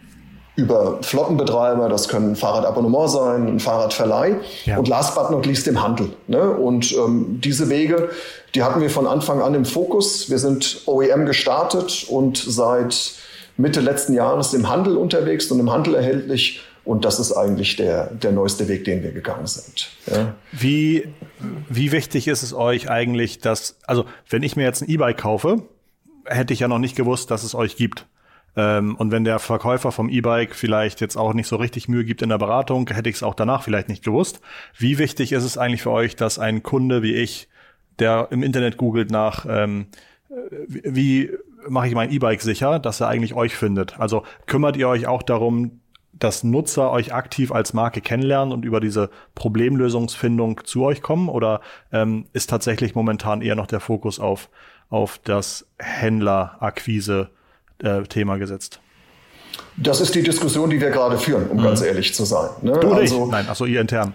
über 0.58 0.98
Flottenbetreiber, 1.03 1.88
das 1.88 2.10
können 2.10 2.36
Fahrradabonnement 2.36 3.10
sein, 3.10 3.48
ein 3.48 3.60
Fahrradverleih 3.62 4.36
ja. 4.65 4.77
und 4.77 4.89
last 4.89 5.15
but 5.15 5.32
not 5.32 5.46
least 5.46 5.67
im 5.67 5.82
Handel. 5.82 6.10
Ne? 6.27 6.51
Und 6.51 6.91
ähm, 6.94 7.39
diese 7.41 7.70
Wege, 7.70 8.10
die 8.56 8.63
hatten 8.63 8.82
wir 8.82 8.89
von 8.89 9.08
Anfang 9.08 9.41
an 9.41 9.53
im 9.53 9.63
Fokus. 9.63 10.29
Wir 10.29 10.39
sind 10.39 10.82
OEM 10.86 11.25
gestartet 11.25 12.08
und 12.10 12.38
seit 12.38 13.13
Mitte 13.56 13.79
letzten 13.79 14.13
Jahres 14.13 14.53
im 14.53 14.67
Handel 14.67 14.98
unterwegs 14.98 15.50
und 15.50 15.60
im 15.60 15.72
Handel 15.72 15.96
erhältlich 15.96 16.62
und 16.88 17.03
das 17.03 17.20
ist 17.20 17.34
eigentlich 17.34 17.75
der, 17.75 18.08
der 18.13 18.32
neueste 18.32 18.70
Weg, 18.70 18.86
den 18.86 19.03
wir 19.03 19.12
gegangen 19.12 19.46
sind. 19.46 19.89
Ja. 20.08 20.36
Wie, 20.53 21.10
wie 21.70 21.91
wichtig 21.91 22.29
ist 22.29 22.44
es 22.44 22.53
euch 22.53 22.89
eigentlich, 22.89 23.39
dass, 23.39 23.77
also 23.86 24.06
wenn 24.29 24.41
ich 24.41 24.56
mir 24.56 24.63
jetzt 24.63 24.82
ein 24.82 24.89
E-Bike 24.89 25.17
kaufe, 25.17 25.63
hätte 26.25 26.53
ich 26.53 26.62
ja 26.62 26.70
noch 26.70 26.79
nicht 26.79 26.96
gewusst, 26.96 27.29
dass 27.29 27.44
es 27.44 27.56
euch 27.56 27.76
gibt. 27.76 28.08
Ähm, 28.56 28.95
und 28.95 29.12
wenn 29.12 29.26
der 29.26 29.39
Verkäufer 29.39 29.91
vom 29.91 30.08
E-Bike 30.08 30.56
vielleicht 30.56 31.02
jetzt 31.02 31.17
auch 31.17 31.34
nicht 31.34 31.47
so 31.47 31.58
richtig 31.58 31.89
Mühe 31.89 32.06
gibt 32.06 32.21
in 32.21 32.30
der 32.30 32.38
Beratung, 32.38 32.89
hätte 32.89 33.10
ich 33.10 33.17
es 33.17 33.23
auch 33.23 33.36
danach 33.36 33.63
vielleicht 33.63 33.89
nicht 33.89 34.04
gewusst. 34.04 34.39
Wie 34.78 34.97
wichtig 34.97 35.34
ist 35.34 35.43
es 35.43 35.58
eigentlich 35.58 35.84
für 35.84 35.91
euch, 35.91 36.15
dass 36.15 36.39
ein 36.39 36.63
Kunde 36.63 37.04
wie 37.04 37.15
ich, 37.15 37.50
der 38.00 38.30
im 38.32 38.43
Internet 38.43 38.78
googelt 38.78 39.12
nach, 39.12 39.45
ähm, 39.50 39.88
wie 40.67 41.32
mache 41.67 41.88
ich 41.89 41.95
mein 41.95 42.12
E-Bike 42.12 42.41
sicher, 42.41 42.80
dass 42.80 43.02
er 43.02 43.10
eigentlich 43.10 43.34
euch 43.34 43.56
findet? 43.56 44.00
Also 44.00 44.23
kümmert 44.45 44.78
ihr 44.78 44.88
euch 44.88 45.06
auch 45.06 45.23
darum, 45.23 45.82
dass 46.19 46.43
Nutzer 46.43 46.91
euch 46.91 47.12
aktiv 47.13 47.51
als 47.51 47.73
Marke 47.73 48.01
kennenlernen 48.01 48.53
und 48.53 48.65
über 48.65 48.80
diese 48.80 49.10
Problemlösungsfindung 49.36 50.62
zu 50.63 50.84
euch 50.84 51.01
kommen? 51.01 51.30
Oder 51.30 51.62
ähm, 51.91 52.25
ist 52.34 52.49
tatsächlich 52.49 52.95
momentan 52.95 53.41
eher 53.41 53.56
noch 53.56 53.67
der 53.67 53.80
Fokus 53.80 54.19
auf, 54.19 54.49
auf 54.89 55.19
das 55.23 55.67
Händlerakquise-Thema 55.80 58.36
äh, 58.36 58.39
gesetzt? 58.39 58.82
Das 59.75 60.01
ist 60.01 60.13
die 60.15 60.23
Diskussion, 60.23 60.69
die 60.69 60.82
wir 60.82 60.89
gerade 60.89 61.17
führen, 61.17 61.47
um 61.49 61.58
mhm. 61.58 61.63
ganz 61.63 61.82
ehrlich 61.82 62.13
zu 62.13 62.25
sein. 62.25 62.49
Ne? 62.62 62.77
Du 62.80 62.93
also, 62.93 63.21
nicht? 63.21 63.32
Nein, 63.32 63.47
achso, 63.47 63.65
ihr 63.65 63.82
intern. 63.82 64.13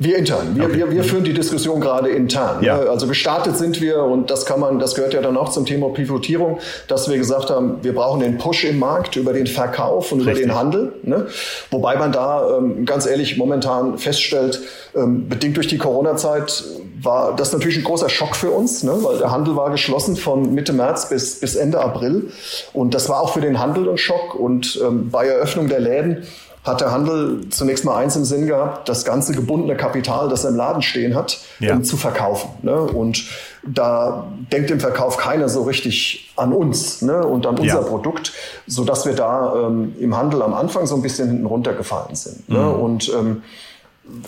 Wir 0.00 0.16
intern. 0.16 0.52
Wir, 0.54 0.64
okay. 0.64 0.76
wir, 0.78 0.90
wir 0.90 1.04
führen 1.04 1.24
die 1.24 1.34
Diskussion 1.34 1.78
gerade 1.78 2.08
intern. 2.08 2.64
Ja. 2.64 2.78
Also 2.78 3.06
gestartet 3.06 3.58
sind 3.58 3.82
wir, 3.82 4.02
und 4.02 4.30
das 4.30 4.46
kann 4.46 4.58
man, 4.58 4.78
das 4.78 4.94
gehört 4.94 5.12
ja 5.12 5.20
dann 5.20 5.36
auch 5.36 5.50
zum 5.50 5.66
Thema 5.66 5.90
Pivotierung, 5.90 6.58
dass 6.88 7.10
wir 7.10 7.18
gesagt 7.18 7.50
haben, 7.50 7.76
wir 7.82 7.94
brauchen 7.94 8.20
den 8.20 8.38
Push 8.38 8.64
im 8.64 8.78
Markt 8.78 9.16
über 9.16 9.34
den 9.34 9.46
Verkauf 9.46 10.10
und 10.10 10.20
Richtig. 10.20 10.38
über 10.38 10.52
den 10.52 10.58
Handel. 10.58 10.92
Ne? 11.02 11.26
Wobei 11.70 11.96
man 11.96 12.12
da 12.12 12.56
ähm, 12.56 12.86
ganz 12.86 13.04
ehrlich 13.04 13.36
momentan 13.36 13.98
feststellt, 13.98 14.62
ähm, 14.96 15.28
bedingt 15.28 15.58
durch 15.58 15.68
die 15.68 15.76
Corona-Zeit 15.76 16.64
war 17.02 17.36
das 17.36 17.52
natürlich 17.52 17.76
ein 17.76 17.84
großer 17.84 18.08
Schock 18.08 18.36
für 18.36 18.50
uns, 18.50 18.82
ne? 18.82 18.92
weil 19.02 19.18
der 19.18 19.30
Handel 19.30 19.54
war 19.54 19.70
geschlossen 19.70 20.16
von 20.16 20.54
Mitte 20.54 20.72
März 20.72 21.10
bis, 21.10 21.40
bis 21.40 21.56
Ende 21.56 21.78
April. 21.78 22.30
Und 22.72 22.94
das 22.94 23.10
war 23.10 23.20
auch 23.20 23.34
für 23.34 23.42
den 23.42 23.58
Handel 23.58 23.86
ein 23.90 23.98
Schock. 23.98 24.34
Und 24.34 24.80
ähm, 24.82 25.10
bei 25.10 25.26
Eröffnung 25.26 25.68
der 25.68 25.80
Läden 25.80 26.26
hat 26.62 26.82
der 26.82 26.92
Handel 26.92 27.48
zunächst 27.48 27.84
mal 27.84 27.96
eins 27.96 28.16
im 28.16 28.24
Sinn 28.24 28.46
gehabt, 28.46 28.88
das 28.88 29.04
ganze 29.04 29.32
gebundene 29.32 29.76
Kapital, 29.76 30.28
das 30.28 30.44
er 30.44 30.50
im 30.50 30.56
Laden 30.56 30.82
stehen 30.82 31.14
hat, 31.14 31.40
ja. 31.58 31.74
um, 31.74 31.84
zu 31.84 31.96
verkaufen. 31.96 32.50
Ne? 32.62 32.78
Und 32.78 33.24
da 33.66 34.26
denkt 34.52 34.70
im 34.70 34.78
Verkauf 34.78 35.16
keiner 35.16 35.48
so 35.48 35.62
richtig 35.62 36.32
an 36.36 36.52
uns 36.52 37.00
ne? 37.00 37.26
und 37.26 37.46
an 37.46 37.58
unser 37.58 37.80
ja. 37.80 37.82
Produkt, 37.82 38.32
so 38.66 38.84
dass 38.84 39.06
wir 39.06 39.14
da 39.14 39.68
ähm, 39.68 39.94
im 39.98 40.16
Handel 40.16 40.42
am 40.42 40.52
Anfang 40.52 40.86
so 40.86 40.96
ein 40.96 41.02
bisschen 41.02 41.28
hinten 41.28 41.46
runtergefallen 41.46 42.14
sind. 42.14 42.48
Ne? 42.48 42.58
Mhm. 42.58 42.64
Ne? 42.64 42.70
Und 42.72 43.12
ähm, 43.14 43.42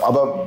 aber 0.01 0.47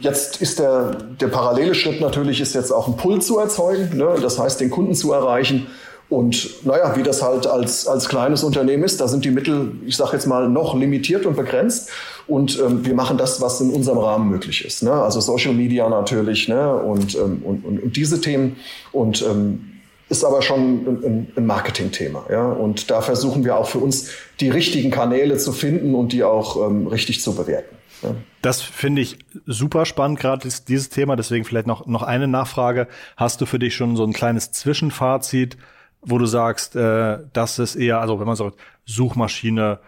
Jetzt 0.00 0.40
ist 0.40 0.58
der, 0.58 0.92
der 1.20 1.28
parallele 1.28 1.74
Schritt 1.74 2.00
natürlich, 2.00 2.40
ist 2.40 2.54
jetzt 2.54 2.72
auch 2.72 2.88
ein 2.88 2.96
Pull 2.96 3.20
zu 3.20 3.38
erzeugen, 3.38 3.98
ne? 3.98 4.14
das 4.22 4.38
heißt, 4.38 4.58
den 4.58 4.70
Kunden 4.70 4.94
zu 4.94 5.12
erreichen 5.12 5.66
und 6.10 6.66
naja, 6.66 6.96
wie 6.96 7.04
das 7.04 7.22
halt 7.22 7.46
als, 7.46 7.86
als 7.86 8.08
kleines 8.08 8.42
Unternehmen 8.42 8.82
ist, 8.82 9.00
da 9.00 9.06
sind 9.06 9.24
die 9.24 9.30
Mittel, 9.30 9.72
ich 9.86 9.96
sage 9.96 10.14
jetzt 10.14 10.26
mal, 10.26 10.48
noch 10.48 10.74
limitiert 10.74 11.24
und 11.24 11.36
begrenzt. 11.36 11.88
Und 12.26 12.58
ähm, 12.58 12.84
wir 12.84 12.94
machen 12.94 13.16
das, 13.16 13.40
was 13.40 13.60
in 13.60 13.70
unserem 13.70 13.98
Rahmen 13.98 14.28
möglich 14.28 14.64
ist. 14.64 14.82
Ne? 14.82 14.92
Also 14.92 15.20
Social 15.20 15.54
Media 15.54 15.88
natürlich 15.88 16.48
ne? 16.48 16.74
und, 16.74 17.14
ähm, 17.14 17.42
und, 17.44 17.64
und, 17.64 17.80
und 17.80 17.96
diese 17.96 18.20
Themen. 18.20 18.56
Und 18.90 19.22
ähm, 19.22 19.66
ist 20.08 20.24
aber 20.24 20.42
schon 20.42 20.58
ein, 21.04 21.32
ein 21.36 21.46
Marketingthema. 21.46 22.26
Ja? 22.28 22.44
Und 22.44 22.90
da 22.90 23.00
versuchen 23.02 23.44
wir 23.44 23.56
auch 23.56 23.68
für 23.68 23.78
uns 23.78 24.10
die 24.40 24.50
richtigen 24.50 24.90
Kanäle 24.90 25.36
zu 25.36 25.52
finden 25.52 25.94
und 25.94 26.12
die 26.12 26.24
auch 26.24 26.68
ähm, 26.68 26.88
richtig 26.88 27.22
zu 27.22 27.36
bewerten. 27.36 27.76
Ja. 28.02 28.16
Das 28.42 28.60
finde 28.60 29.02
ich 29.02 29.18
super 29.46 29.86
spannend, 29.86 30.18
gerade 30.18 30.48
dieses 30.66 30.88
Thema. 30.88 31.14
Deswegen 31.14 31.44
vielleicht 31.44 31.68
noch, 31.68 31.86
noch 31.86 32.02
eine 32.02 32.26
Nachfrage. 32.26 32.88
Hast 33.16 33.40
du 33.40 33.46
für 33.46 33.60
dich 33.60 33.76
schon 33.76 33.94
so 33.94 34.02
ein 34.02 34.12
kleines 34.12 34.50
Zwischenfazit? 34.50 35.56
Wo 36.02 36.18
du 36.18 36.26
sagst, 36.26 36.76
äh, 36.76 37.18
das 37.32 37.58
ist 37.58 37.76
eher, 37.76 38.00
also 38.00 38.18
wenn 38.20 38.26
man 38.26 38.36
sagt, 38.36 38.56
Suchmaschine, 38.84 39.78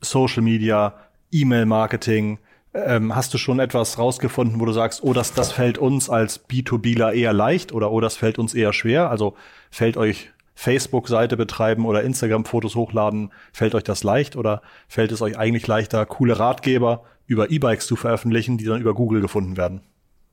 Social 0.00 0.42
Media, 0.42 0.94
E-Mail-Marketing, 1.32 2.38
ähm, 2.74 3.16
hast 3.16 3.32
du 3.32 3.38
schon 3.38 3.58
etwas 3.58 3.98
rausgefunden, 3.98 4.60
wo 4.60 4.66
du 4.66 4.72
sagst, 4.72 5.02
oh, 5.02 5.12
das, 5.12 5.32
das 5.32 5.52
fällt 5.52 5.78
uns 5.78 6.10
als 6.10 6.48
B2Bler 6.48 7.12
eher 7.12 7.32
leicht 7.32 7.72
oder 7.72 7.90
oh, 7.90 8.00
das 8.00 8.16
fällt 8.16 8.38
uns 8.38 8.54
eher 8.54 8.72
schwer? 8.72 9.10
Also 9.10 9.34
fällt 9.70 9.96
euch 9.96 10.30
Facebook-Seite 10.54 11.36
betreiben 11.36 11.84
oder 11.84 12.02
Instagram-Fotos 12.02 12.74
hochladen, 12.76 13.32
fällt 13.52 13.74
euch 13.74 13.84
das 13.84 14.04
leicht 14.04 14.36
oder 14.36 14.62
fällt 14.88 15.12
es 15.12 15.22
euch 15.22 15.38
eigentlich 15.38 15.66
leichter, 15.66 16.04
coole 16.06 16.38
Ratgeber 16.38 17.04
über 17.26 17.50
E-Bikes 17.50 17.86
zu 17.86 17.96
veröffentlichen, 17.96 18.56
die 18.56 18.64
dann 18.64 18.80
über 18.80 18.94
Google 18.94 19.20
gefunden 19.20 19.56
werden? 19.56 19.82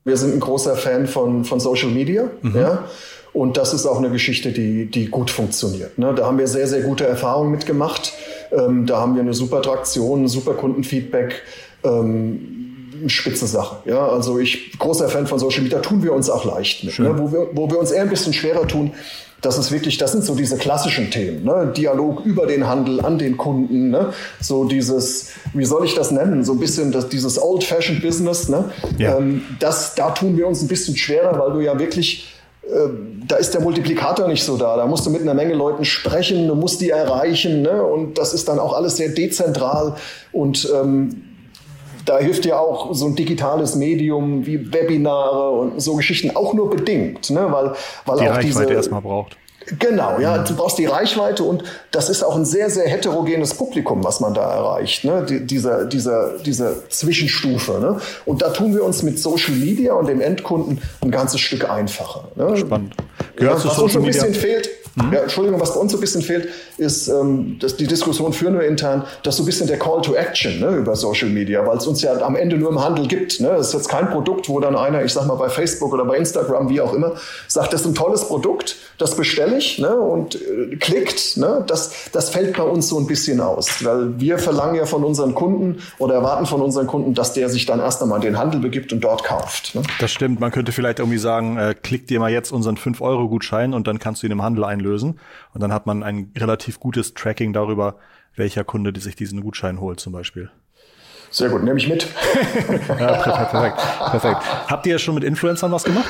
Wir 0.04 0.16
sind 0.16 0.34
ein 0.34 0.40
großer 0.40 0.76
Fan 0.76 1.06
von, 1.06 1.44
von 1.44 1.60
Social 1.60 1.90
Media. 1.90 2.24
Mhm. 2.42 2.56
Ja? 2.56 2.84
Und 3.32 3.56
das 3.56 3.74
ist 3.74 3.84
auch 3.86 3.98
eine 3.98 4.10
Geschichte, 4.10 4.52
die, 4.52 4.86
die 4.86 5.06
gut 5.06 5.30
funktioniert. 5.30 5.98
Ne? 5.98 6.14
Da 6.14 6.26
haben 6.26 6.38
wir 6.38 6.46
sehr, 6.46 6.68
sehr 6.68 6.82
gute 6.82 7.04
Erfahrungen 7.04 7.50
mitgemacht. 7.50 8.12
Ähm, 8.52 8.86
da 8.86 9.00
haben 9.00 9.14
wir 9.14 9.22
eine 9.22 9.34
super 9.34 9.60
Traktion, 9.60 10.28
super 10.28 10.54
Kundenfeedback. 10.54 11.42
Ähm, 11.82 12.54
spitze 13.08 13.46
Sache. 13.46 13.76
Ja, 13.86 14.08
also 14.08 14.38
ich 14.38 14.78
großer 14.78 15.08
Fan 15.08 15.26
von 15.26 15.38
Social 15.38 15.62
Media, 15.62 15.80
tun 15.80 16.02
wir 16.02 16.12
uns 16.12 16.30
auch 16.30 16.44
leicht 16.44 16.84
mit. 16.84 16.98
Ne? 16.98 17.18
Wo, 17.18 17.32
wir, 17.32 17.48
wo 17.52 17.70
wir 17.70 17.78
uns 17.78 17.90
eher 17.90 18.02
ein 18.02 18.08
bisschen 18.08 18.32
schwerer 18.32 18.66
tun, 18.66 18.92
das 19.44 19.58
ist 19.58 19.72
wirklich, 19.72 19.98
das 19.98 20.12
sind 20.12 20.24
so 20.24 20.34
diese 20.34 20.56
klassischen 20.56 21.10
Themen, 21.10 21.44
ne? 21.44 21.72
Dialog 21.76 22.24
über 22.24 22.46
den 22.46 22.66
Handel 22.66 23.04
an 23.04 23.18
den 23.18 23.36
Kunden, 23.36 23.90
ne? 23.90 24.12
so 24.40 24.64
dieses, 24.64 25.30
wie 25.52 25.64
soll 25.64 25.84
ich 25.84 25.94
das 25.94 26.10
nennen, 26.10 26.44
so 26.44 26.52
ein 26.52 26.60
bisschen 26.60 26.92
das, 26.92 27.08
dieses 27.08 27.40
Old-Fashioned 27.40 28.02
Business, 28.02 28.48
ne? 28.48 28.70
Ja. 28.98 29.18
Ähm, 29.18 29.42
das, 29.60 29.94
da 29.94 30.10
tun 30.10 30.36
wir 30.36 30.46
uns 30.46 30.62
ein 30.62 30.68
bisschen 30.68 30.96
schwerer, 30.96 31.38
weil 31.38 31.52
du 31.52 31.60
ja 31.60 31.78
wirklich 31.78 32.34
äh, 32.62 32.88
da 33.26 33.36
ist 33.36 33.52
der 33.52 33.60
Multiplikator 33.60 34.28
nicht 34.28 34.42
so 34.42 34.56
da. 34.56 34.76
Da 34.76 34.86
musst 34.86 35.04
du 35.04 35.10
mit 35.10 35.20
einer 35.20 35.34
Menge 35.34 35.54
Leuten 35.54 35.84
sprechen, 35.84 36.48
du 36.48 36.54
musst 36.54 36.80
die 36.80 36.90
erreichen. 36.90 37.62
Ne? 37.62 37.82
Und 37.82 38.16
das 38.18 38.32
ist 38.32 38.48
dann 38.48 38.58
auch 38.58 38.72
alles 38.72 38.96
sehr 38.96 39.10
dezentral. 39.10 39.96
Und 40.32 40.68
ähm, 40.74 41.33
da 42.04 42.18
hilft 42.18 42.44
ja 42.44 42.58
auch 42.58 42.94
so 42.94 43.06
ein 43.06 43.14
digitales 43.14 43.74
Medium 43.74 44.46
wie 44.46 44.72
Webinare 44.72 45.50
und 45.50 45.80
so 45.80 45.96
Geschichten 45.96 46.34
auch 46.36 46.54
nur 46.54 46.70
bedingt, 46.70 47.30
ne? 47.30 47.46
weil, 47.50 47.72
weil 48.06 48.18
die 48.18 48.30
auch 48.30 48.36
Reichweite 48.36 48.66
diese 48.66 48.74
erstmal 48.74 49.00
braucht. 49.00 49.36
Genau, 49.78 50.18
ja, 50.20 50.38
du 50.38 50.54
brauchst 50.54 50.76
die 50.78 50.84
Reichweite 50.84 51.42
und 51.42 51.64
das 51.90 52.10
ist 52.10 52.22
auch 52.22 52.36
ein 52.36 52.44
sehr, 52.44 52.68
sehr 52.68 52.86
heterogenes 52.86 53.54
Publikum, 53.54 54.04
was 54.04 54.20
man 54.20 54.34
da 54.34 54.52
erreicht, 54.52 55.04
ne? 55.04 55.24
Die, 55.26 55.46
dieser, 55.46 55.86
dieser, 55.86 56.38
diese 56.38 56.86
Zwischenstufe. 56.90 57.78
Ne? 57.80 57.98
Und 58.26 58.42
da 58.42 58.50
tun 58.50 58.74
wir 58.74 58.84
uns 58.84 59.02
mit 59.02 59.18
Social 59.18 59.54
Media 59.54 59.94
und 59.94 60.06
dem 60.06 60.20
Endkunden 60.20 60.82
ein 61.00 61.10
ganzes 61.10 61.40
Stück 61.40 61.68
einfacher. 61.70 62.28
Ne? 62.34 62.56
Spannend. 62.58 62.94
Gehört 63.36 63.56
ja, 63.56 63.62
zu 63.62 63.68
was 63.68 63.76
Social 63.76 63.84
uns 63.84 63.96
ein 63.96 64.02
bisschen 64.02 64.32
Media? 64.32 64.40
fehlt, 64.40 64.70
Mhm. 64.96 65.12
Ja, 65.12 65.20
Entschuldigung, 65.22 65.60
was 65.60 65.74
bei 65.74 65.80
uns 65.80 65.92
so 65.92 65.98
ein 65.98 66.00
bisschen 66.00 66.22
fehlt, 66.22 66.48
ist, 66.78 67.08
ähm, 67.08 67.58
dass 67.60 67.76
die 67.76 67.86
Diskussion 67.86 68.32
führen 68.32 68.54
wir 68.54 68.66
intern, 68.66 69.04
dass 69.22 69.36
so 69.36 69.42
ein 69.42 69.46
bisschen 69.46 69.66
der 69.66 69.78
Call 69.78 70.02
to 70.02 70.14
Action 70.14 70.60
ne, 70.60 70.76
über 70.76 70.96
Social 70.96 71.28
Media, 71.28 71.66
weil 71.66 71.76
es 71.76 71.86
uns 71.86 72.02
ja 72.02 72.20
am 72.20 72.36
Ende 72.36 72.56
nur 72.56 72.70
im 72.70 72.82
Handel 72.82 73.06
gibt. 73.06 73.40
Ne? 73.40 73.50
Ist 73.50 73.74
jetzt 73.74 73.88
kein 73.88 74.10
Produkt, 74.10 74.48
wo 74.48 74.60
dann 74.60 74.76
einer, 74.76 75.04
ich 75.04 75.12
sag 75.12 75.26
mal 75.26 75.36
bei 75.36 75.48
Facebook 75.48 75.92
oder 75.92 76.04
bei 76.04 76.16
Instagram, 76.16 76.68
wie 76.68 76.80
auch 76.80 76.92
immer, 76.92 77.12
sagt, 77.48 77.72
das 77.72 77.82
ist 77.82 77.86
ein 77.86 77.94
tolles 77.94 78.26
Produkt, 78.26 78.76
das 78.98 79.16
bestelle 79.16 79.58
ich 79.58 79.78
ne, 79.78 79.94
und 79.94 80.36
äh, 80.36 80.76
klickt. 80.76 81.36
Ne? 81.36 81.64
Das, 81.66 82.10
das 82.12 82.30
fällt 82.30 82.56
bei 82.56 82.62
uns 82.62 82.88
so 82.88 82.98
ein 82.98 83.06
bisschen 83.06 83.40
aus, 83.40 83.84
weil 83.84 84.18
wir 84.20 84.38
verlangen 84.38 84.76
ja 84.76 84.86
von 84.86 85.04
unseren 85.04 85.34
Kunden 85.34 85.82
oder 85.98 86.14
erwarten 86.14 86.46
von 86.46 86.60
unseren 86.60 86.86
Kunden, 86.86 87.14
dass 87.14 87.32
der 87.32 87.48
sich 87.48 87.66
dann 87.66 87.80
erst 87.80 88.02
einmal 88.02 88.18
in 88.18 88.24
den 88.24 88.38
Handel 88.38 88.60
begibt 88.60 88.92
und 88.92 89.00
dort 89.00 89.24
kauft. 89.24 89.74
Ne? 89.74 89.82
Das 90.00 90.10
stimmt. 90.10 90.40
Man 90.40 90.50
könnte 90.50 90.72
vielleicht 90.72 90.98
irgendwie 90.98 91.18
sagen, 91.18 91.56
äh, 91.56 91.74
klick 91.80 92.06
dir 92.06 92.20
mal 92.20 92.30
jetzt 92.30 92.52
unseren 92.52 92.76
5-Euro-Gutschein 92.76 93.74
und 93.74 93.86
dann 93.86 93.98
kannst 93.98 94.22
du 94.22 94.26
ihn 94.26 94.32
im 94.32 94.42
Handel 94.42 94.64
einlösen. 94.64 95.18
Und 95.52 95.62
dann 95.62 95.72
hat 95.72 95.86
man 95.86 96.02
ein 96.02 96.32
relativ 96.36 96.63
gutes 96.72 97.14
Tracking 97.14 97.52
darüber, 97.52 97.96
welcher 98.36 98.64
Kunde 98.64 98.92
die 98.92 99.00
sich 99.00 99.16
diesen 99.16 99.40
Gutschein 99.40 99.80
holt 99.80 100.00
zum 100.00 100.12
Beispiel. 100.12 100.50
Sehr 101.30 101.48
gut, 101.48 101.64
nehme 101.64 101.78
ich 101.78 101.88
mit. 101.88 102.04
ja, 102.88 103.12
perfekt, 103.22 103.50
perfekt, 103.50 103.76
perfekt. 104.10 104.40
Habt 104.68 104.86
ihr 104.86 104.98
schon 104.98 105.14
mit 105.14 105.24
Influencern 105.24 105.72
was 105.72 105.84
gemacht? 105.84 106.08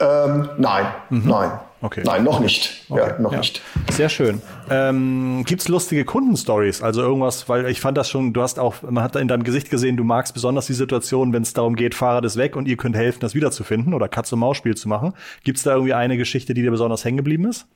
Ähm, 0.00 0.48
nein, 0.58 0.86
mhm. 1.10 1.28
nein. 1.28 1.52
Okay. 1.80 2.02
Nein, 2.06 2.22
noch 2.22 2.38
nicht. 2.38 2.84
Okay. 2.88 3.00
Ja, 3.00 3.18
noch 3.18 3.32
ja. 3.32 3.38
nicht. 3.38 3.60
Sehr 3.90 4.08
schön. 4.08 4.40
Ähm, 4.70 5.42
Gibt 5.44 5.68
lustige 5.68 6.04
Kundenstories? 6.04 6.80
Also 6.80 7.02
irgendwas, 7.02 7.48
weil 7.48 7.66
ich 7.66 7.80
fand 7.80 7.98
das 7.98 8.08
schon, 8.08 8.32
du 8.32 8.40
hast 8.40 8.60
auch, 8.60 8.82
man 8.82 9.02
hat 9.02 9.16
in 9.16 9.26
deinem 9.26 9.42
Gesicht 9.42 9.68
gesehen, 9.68 9.96
du 9.96 10.04
magst 10.04 10.32
besonders 10.32 10.66
die 10.66 10.74
Situation, 10.74 11.32
wenn 11.32 11.42
es 11.42 11.54
darum 11.54 11.74
geht, 11.74 11.96
Fahrrad 11.96 12.24
ist 12.24 12.36
weg 12.36 12.54
und 12.54 12.68
ihr 12.68 12.76
könnt 12.76 12.94
helfen, 12.94 13.18
das 13.18 13.34
wiederzufinden 13.34 13.94
oder 13.94 14.08
Katz-und-Maus-Spiel 14.08 14.76
zu 14.76 14.88
machen. 14.88 15.12
Gibt 15.42 15.58
es 15.58 15.64
da 15.64 15.72
irgendwie 15.72 15.94
eine 15.94 16.16
Geschichte, 16.16 16.54
die 16.54 16.62
dir 16.62 16.70
besonders 16.70 17.04
hängen 17.04 17.16
geblieben 17.16 17.46
ist? 17.46 17.66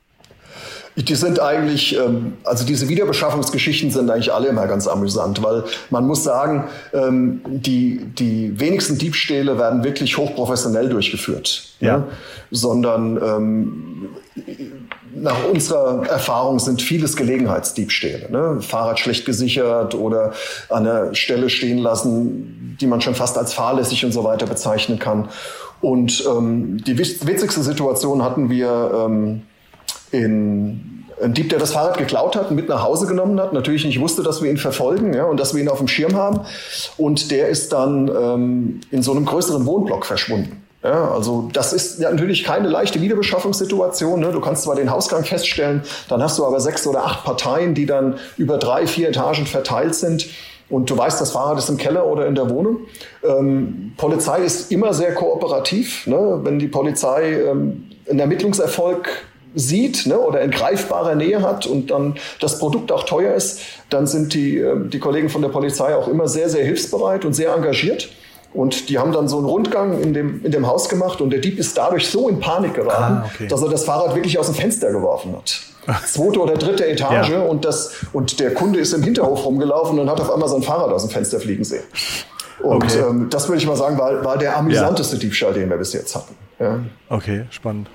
Die 0.95 1.15
sind 1.15 1.39
eigentlich, 1.39 1.95
ähm, 1.97 2.33
also 2.43 2.65
diese 2.65 2.89
Wiederbeschaffungsgeschichten 2.89 3.91
sind 3.91 4.09
eigentlich 4.09 4.33
alle 4.33 4.47
immer 4.47 4.65
ganz 4.67 4.87
amüsant, 4.87 5.43
weil 5.43 5.63
man 5.89 6.07
muss 6.07 6.23
sagen, 6.23 6.65
ähm, 6.93 7.41
die, 7.45 8.05
die 8.17 8.59
wenigsten 8.59 8.97
Diebstähle 8.97 9.57
werden 9.59 9.83
wirklich 9.83 10.17
hochprofessionell 10.17 10.89
durchgeführt, 10.89 11.69
ja. 11.79 11.97
Ne? 11.97 12.03
sondern 12.49 13.17
ähm, 13.17 14.09
nach 15.15 15.45
unserer 15.51 16.07
Erfahrung 16.07 16.59
sind 16.59 16.81
vieles 16.81 17.15
Gelegenheitsdiebstähle. 17.15 18.31
Ne? 18.31 18.61
Fahrrad 18.61 18.99
schlecht 18.99 19.25
gesichert 19.25 19.95
oder 19.95 20.33
an 20.69 20.83
der 20.83 21.15
Stelle 21.15 21.49
stehen 21.49 21.79
lassen, 21.79 22.77
die 22.79 22.87
man 22.87 23.01
schon 23.01 23.15
fast 23.15 23.37
als 23.37 23.53
fahrlässig 23.53 24.05
und 24.05 24.11
so 24.11 24.23
weiter 24.23 24.45
bezeichnen 24.45 24.99
kann. 24.99 25.29
Und 25.81 26.23
ähm, 26.27 26.77
die 26.83 26.97
witzigste 26.97 27.61
Situation 27.61 28.23
hatten 28.23 28.49
wir 28.49 29.05
ähm, 29.05 29.43
in 30.11 31.03
ein 31.21 31.33
Dieb, 31.33 31.49
der 31.49 31.59
das 31.59 31.73
Fahrrad 31.73 31.97
geklaut 31.97 32.35
hat 32.35 32.51
mit 32.51 32.69
nach 32.69 32.83
Hause 32.83 33.07
genommen 33.07 33.39
hat, 33.39 33.53
natürlich 33.53 33.85
nicht 33.85 33.99
wusste, 33.99 34.23
dass 34.23 34.41
wir 34.41 34.51
ihn 34.51 34.57
verfolgen 34.57 35.13
ja, 35.13 35.25
und 35.25 35.39
dass 35.39 35.53
wir 35.53 35.61
ihn 35.61 35.69
auf 35.69 35.79
dem 35.79 35.87
Schirm 35.87 36.15
haben. 36.15 36.41
Und 36.97 37.31
der 37.31 37.49
ist 37.49 37.73
dann 37.73 38.07
ähm, 38.07 38.81
in 38.91 39.01
so 39.01 39.11
einem 39.11 39.25
größeren 39.25 39.65
Wohnblock 39.65 40.05
verschwunden. 40.05 40.63
Ja, 40.83 41.09
also 41.09 41.49
das 41.51 41.73
ist 41.73 41.99
natürlich 41.99 42.43
keine 42.43 42.69
leichte 42.69 43.01
Wiederbeschaffungssituation. 43.01 44.19
Ne? 44.19 44.31
Du 44.31 44.39
kannst 44.39 44.63
zwar 44.63 44.75
den 44.75 44.91
Hausgang 44.91 45.25
feststellen, 45.25 45.81
dann 46.07 46.21
hast 46.21 46.37
du 46.37 46.45
aber 46.45 46.59
sechs 46.59 46.85
oder 46.85 47.03
acht 47.03 47.25
Parteien, 47.25 47.73
die 47.73 47.87
dann 47.87 48.15
über 48.37 48.57
drei, 48.57 48.85
vier 48.85 49.09
Etagen 49.09 49.47
verteilt 49.47 49.95
sind. 49.95 50.27
Und 50.69 50.89
du 50.89 50.97
weißt, 50.97 51.19
das 51.19 51.31
Fahrrad 51.31 51.57
ist 51.57 51.69
im 51.69 51.77
Keller 51.77 52.05
oder 52.05 52.27
in 52.27 52.35
der 52.35 52.49
Wohnung. 52.49 52.81
Ähm, 53.23 53.93
Polizei 53.97 54.43
ist 54.43 54.71
immer 54.71 54.93
sehr 54.93 55.15
kooperativ. 55.15 56.05
Ne? 56.05 56.41
Wenn 56.43 56.59
die 56.59 56.67
Polizei 56.67 57.41
ähm, 57.41 57.89
einen 58.07 58.19
Ermittlungserfolg 58.19 59.09
sieht 59.57 60.05
ne, 60.05 60.17
oder 60.17 60.41
in 60.41 60.51
greifbarer 60.51 61.15
Nähe 61.15 61.41
hat 61.41 61.65
und 61.65 61.91
dann 61.91 62.15
das 62.39 62.59
Produkt 62.59 62.91
auch 62.91 63.03
teuer 63.03 63.33
ist, 63.33 63.61
dann 63.89 64.07
sind 64.07 64.33
die, 64.33 64.57
ähm, 64.57 64.89
die 64.89 64.99
Kollegen 64.99 65.29
von 65.29 65.41
der 65.41 65.49
Polizei 65.49 65.95
auch 65.95 66.07
immer 66.07 66.27
sehr, 66.27 66.49
sehr 66.49 66.63
hilfsbereit 66.63 67.25
und 67.25 67.33
sehr 67.33 67.53
engagiert. 67.53 68.09
Und 68.53 68.89
die 68.89 68.97
haben 68.97 69.11
dann 69.11 69.27
so 69.27 69.37
einen 69.37 69.45
Rundgang 69.45 70.01
in 70.01 70.13
dem, 70.13 70.43
in 70.43 70.51
dem 70.51 70.67
Haus 70.67 70.89
gemacht 70.89 71.21
und 71.21 71.31
der 71.31 71.39
Dieb 71.39 71.59
ist 71.59 71.77
dadurch 71.77 72.09
so 72.09 72.29
in 72.29 72.39
Panik 72.39 72.75
geraten, 72.75 73.21
ah, 73.23 73.29
okay. 73.33 73.47
dass 73.47 73.61
er 73.61 73.69
das 73.69 73.83
Fahrrad 73.83 74.15
wirklich 74.15 74.39
aus 74.39 74.47
dem 74.47 74.55
Fenster 74.55 74.91
geworfen 74.91 75.35
hat. 75.35 75.59
Zweite 76.05 76.41
oder 76.41 76.55
dritte 76.55 76.87
Etage 76.87 77.29
ja. 77.29 77.41
und, 77.41 77.65
das, 77.65 77.93
und 78.13 78.39
der 78.39 78.53
Kunde 78.53 78.79
ist 78.79 78.93
im 78.93 79.03
Hinterhof 79.03 79.45
rumgelaufen 79.45 79.99
und 79.99 80.09
hat 80.09 80.19
auf 80.19 80.31
einmal 80.31 80.49
sein 80.49 80.63
Fahrrad 80.63 80.91
aus 80.91 81.03
dem 81.03 81.11
Fenster 81.11 81.39
fliegen 81.39 81.63
sehen. 81.63 81.83
Und 82.59 82.83
okay. 82.83 82.99
ähm, 83.07 83.27
das 83.29 83.47
würde 83.47 83.61
ich 83.61 83.67
mal 83.67 83.75
sagen, 83.75 83.97
war, 83.97 84.23
war 84.23 84.37
der 84.37 84.57
amüsanteste 84.57 85.15
ja. 85.15 85.21
Diebstahl, 85.21 85.53
den 85.53 85.69
wir 85.69 85.77
bis 85.77 85.93
jetzt 85.93 86.15
hatten. 86.15 86.35
Ja. 86.59 86.79
Okay, 87.09 87.45
spannend. 87.51 87.89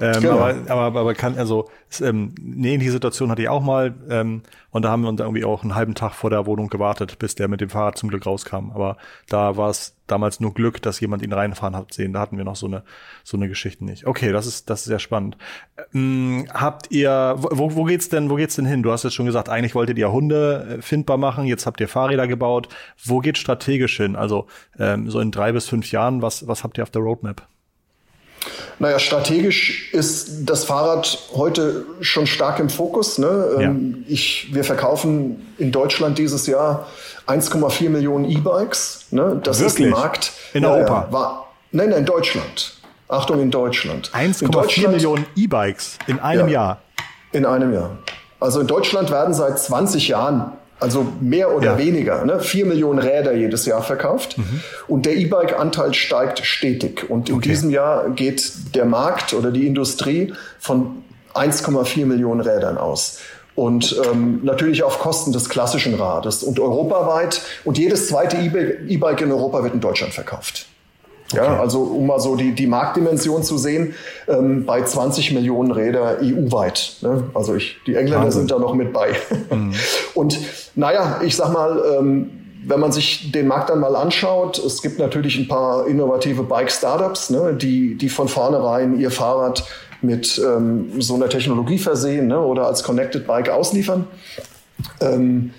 Ähm, 0.00 0.22
genau. 0.22 0.38
aber, 0.38 0.70
aber, 0.70 1.00
aber 1.00 1.14
kann, 1.14 1.36
also, 1.38 1.68
ähm, 2.00 2.34
eine 2.38 2.68
ähnliche 2.68 2.92
Situation 2.92 3.30
hatte 3.30 3.42
ich 3.42 3.48
auch 3.48 3.62
mal, 3.62 3.94
ähm, 4.10 4.42
und 4.70 4.82
da 4.82 4.90
haben 4.90 5.02
wir 5.02 5.08
uns 5.08 5.20
irgendwie 5.20 5.44
auch 5.44 5.62
einen 5.62 5.74
halben 5.74 5.94
Tag 5.94 6.12
vor 6.14 6.30
der 6.30 6.46
Wohnung 6.46 6.68
gewartet, 6.68 7.18
bis 7.18 7.34
der 7.34 7.48
mit 7.48 7.60
dem 7.60 7.70
Fahrrad 7.70 7.96
zum 7.96 8.10
Glück 8.10 8.26
rauskam. 8.26 8.70
Aber 8.72 8.96
da 9.28 9.56
war 9.56 9.70
es 9.70 9.96
damals 10.06 10.40
nur 10.40 10.52
Glück, 10.52 10.82
dass 10.82 11.00
jemand 11.00 11.22
ihn 11.22 11.32
reinfahren 11.32 11.74
hat 11.74 11.94
sehen. 11.94 12.12
Da 12.12 12.20
hatten 12.20 12.36
wir 12.36 12.44
noch 12.44 12.56
so 12.56 12.66
eine, 12.66 12.82
so 13.24 13.36
eine 13.36 13.48
Geschichte 13.48 13.84
nicht. 13.84 14.06
Okay, 14.06 14.30
das 14.30 14.46
ist, 14.46 14.68
das 14.68 14.80
ist 14.80 14.86
sehr 14.86 14.98
spannend. 14.98 15.36
Ähm, 15.94 16.46
habt 16.52 16.90
ihr, 16.90 17.36
wo, 17.38 17.74
wo 17.74 17.84
geht's 17.84 18.08
denn, 18.08 18.28
wo 18.30 18.34
geht's 18.34 18.56
denn 18.56 18.66
hin? 18.66 18.82
Du 18.82 18.92
hast 18.92 19.04
jetzt 19.04 19.14
schon 19.14 19.26
gesagt, 19.26 19.48
eigentlich 19.48 19.74
wolltet 19.74 19.98
ihr 19.98 20.12
Hunde 20.12 20.78
äh, 20.78 20.82
findbar 20.82 21.16
machen, 21.16 21.46
jetzt 21.46 21.66
habt 21.66 21.80
ihr 21.80 21.88
Fahrräder 21.88 22.26
gebaut. 22.26 22.68
Wo 23.02 23.20
geht 23.20 23.38
strategisch 23.38 23.96
hin? 23.96 24.16
Also, 24.16 24.46
ähm, 24.78 25.10
so 25.10 25.20
in 25.20 25.30
drei 25.30 25.52
bis 25.52 25.66
fünf 25.68 25.90
Jahren, 25.90 26.20
was, 26.20 26.46
was 26.46 26.62
habt 26.62 26.78
ihr 26.78 26.82
auf 26.82 26.90
der 26.90 27.02
Roadmap? 27.02 27.48
Naja, 28.78 28.98
strategisch 28.98 29.92
ist 29.92 30.48
das 30.48 30.64
Fahrrad 30.64 31.18
heute 31.34 31.84
schon 32.00 32.26
stark 32.26 32.60
im 32.60 32.70
Fokus. 32.70 33.18
Ne? 33.18 33.48
Ja. 33.54 33.60
Ähm, 33.62 34.04
ich, 34.08 34.50
wir 34.52 34.64
verkaufen 34.64 35.52
in 35.58 35.72
Deutschland 35.72 36.18
dieses 36.18 36.46
Jahr 36.46 36.86
1,4 37.26 37.90
Millionen 37.90 38.24
E-Bikes. 38.24 39.06
Ne? 39.10 39.40
Das 39.42 39.58
Wirklich? 39.58 39.66
ist 39.66 39.78
die 39.78 39.86
Markt. 39.86 40.32
In 40.54 40.62
ja, 40.62 40.72
Europa? 40.72 41.08
War, 41.10 41.48
nein, 41.72 41.90
nein, 41.90 42.00
in 42.00 42.06
Deutschland. 42.06 42.74
Achtung, 43.08 43.40
in 43.40 43.50
Deutschland. 43.50 44.10
1,4 44.14 44.88
Millionen 44.88 45.26
E-Bikes 45.34 45.98
in 46.06 46.20
einem 46.20 46.48
ja, 46.48 46.54
Jahr. 46.54 46.78
In 47.32 47.46
einem 47.46 47.72
Jahr. 47.72 47.98
Also 48.38 48.60
in 48.60 48.66
Deutschland 48.66 49.10
werden 49.10 49.34
seit 49.34 49.58
20 49.58 50.08
Jahren 50.08 50.52
also 50.80 51.06
mehr 51.20 51.54
oder 51.54 51.72
ja. 51.72 51.78
weniger, 51.78 52.24
ne? 52.24 52.40
vier 52.40 52.64
Millionen 52.64 52.98
Räder 52.98 53.34
jedes 53.34 53.66
Jahr 53.66 53.82
verkauft. 53.82 54.38
Mhm. 54.38 54.60
Und 54.86 55.06
der 55.06 55.16
E-Bike-Anteil 55.16 55.94
steigt 55.94 56.44
stetig. 56.44 57.10
Und 57.10 57.28
in 57.28 57.36
okay. 57.36 57.48
diesem 57.48 57.70
Jahr 57.70 58.10
geht 58.10 58.74
der 58.74 58.84
Markt 58.84 59.34
oder 59.34 59.50
die 59.50 59.66
Industrie 59.66 60.32
von 60.58 61.02
1,4 61.34 62.06
Millionen 62.06 62.40
Rädern 62.40 62.78
aus. 62.78 63.18
Und 63.54 64.00
ähm, 64.08 64.40
natürlich 64.44 64.84
auf 64.84 65.00
Kosten 65.00 65.32
des 65.32 65.48
klassischen 65.48 65.94
Rades. 65.94 66.44
Und 66.44 66.60
europaweit, 66.60 67.42
und 67.64 67.76
jedes 67.76 68.06
zweite 68.08 68.36
E-Bike 68.36 69.20
in 69.20 69.32
Europa 69.32 69.64
wird 69.64 69.74
in 69.74 69.80
Deutschland 69.80 70.14
verkauft. 70.14 70.66
Okay. 71.32 71.44
Ja, 71.44 71.60
also 71.60 71.80
um 71.80 72.06
mal 72.06 72.20
so 72.20 72.36
die, 72.36 72.54
die 72.54 72.66
Marktdimension 72.66 73.42
zu 73.42 73.58
sehen, 73.58 73.94
ähm, 74.28 74.64
bei 74.64 74.82
20 74.82 75.32
Millionen 75.32 75.72
Räder 75.72 76.18
EU-weit. 76.22 76.96
Ne? 77.02 77.24
Also 77.34 77.54
ich, 77.54 77.76
die 77.86 77.96
Engländer 77.96 78.24
Wahnsinn. 78.24 78.42
sind 78.42 78.50
da 78.50 78.58
noch 78.58 78.74
mit 78.74 78.92
bei. 78.92 79.10
Mhm. 79.50 79.74
Und 80.14 80.38
naja, 80.74 81.20
ich 81.22 81.36
sag 81.36 81.52
mal, 81.52 81.82
ähm, 81.98 82.30
wenn 82.66 82.80
man 82.80 82.92
sich 82.92 83.30
den 83.30 83.46
Markt 83.46 83.70
dann 83.70 83.80
mal 83.80 83.94
anschaut, 83.96 84.58
es 84.58 84.82
gibt 84.82 84.98
natürlich 84.98 85.38
ein 85.38 85.48
paar 85.48 85.86
innovative 85.86 86.42
Bike-Startups, 86.42 87.30
ne, 87.30 87.54
die, 87.54 87.96
die 87.96 88.08
von 88.08 88.28
vornherein 88.28 88.98
ihr 88.98 89.10
Fahrrad 89.10 89.64
mit 90.00 90.40
ähm, 90.44 91.00
so 91.00 91.14
einer 91.14 91.28
Technologie 91.28 91.78
versehen 91.78 92.28
ne, 92.28 92.40
oder 92.40 92.66
als 92.66 92.82
Connected 92.82 93.26
Bike 93.26 93.48
ausliefern. 93.48 94.06
Ähm, 95.00 95.52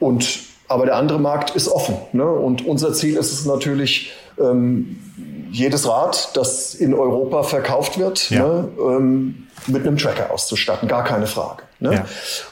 und, 0.00 0.40
aber 0.68 0.86
der 0.86 0.96
andere 0.96 1.18
Markt 1.18 1.50
ist 1.56 1.68
offen. 1.68 1.96
Ne? 2.12 2.24
Und 2.24 2.66
unser 2.66 2.92
Ziel 2.92 3.16
ist 3.16 3.32
es 3.32 3.46
natürlich, 3.46 4.12
ähm, 4.38 4.98
jedes 5.50 5.88
Rad, 5.88 6.36
das 6.36 6.74
in 6.74 6.94
Europa 6.94 7.42
verkauft 7.42 7.98
wird, 7.98 8.30
ja. 8.30 8.46
ne, 8.46 8.68
ähm, 8.78 9.46
mit 9.66 9.86
einem 9.86 9.96
Tracker 9.96 10.30
auszustatten, 10.30 10.88
gar 10.88 11.04
keine 11.04 11.26
Frage. 11.26 11.62
Ne? 11.80 11.94
Ja. 11.94 12.04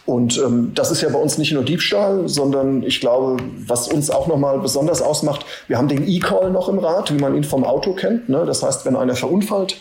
Und 0.07 0.39
ähm, 0.39 0.73
das 0.75 0.91
ist 0.91 1.03
ja 1.03 1.09
bei 1.09 1.19
uns 1.19 1.39
nicht 1.39 1.53
nur 1.53 1.63
Diebstahl, 1.63 2.29
sondern 2.29 2.83
ich 2.83 3.01
glaube, 3.01 3.37
was 3.67 3.89
uns 3.89 4.11
auch 4.11 4.27
nochmal 4.27 4.59
besonders 4.61 5.03
ausmacht, 5.03 5.45
wir 5.69 5.79
haben 5.79 5.89
den 5.89 6.07
E-Call 6.09 6.51
noch 6.51 6.69
im 6.69 6.79
Rad, 6.79 7.13
wie 7.13 7.21
man 7.21 7.37
ihn 7.37 7.45
vom 7.45 7.65
Auto 7.65 7.93
kennt. 7.93 8.29
Ne? 8.29 8.45
Das 8.47 8.63
heißt, 8.63 8.87
wenn 8.87 8.97
einer 8.97 9.15
verunfallt 9.15 9.77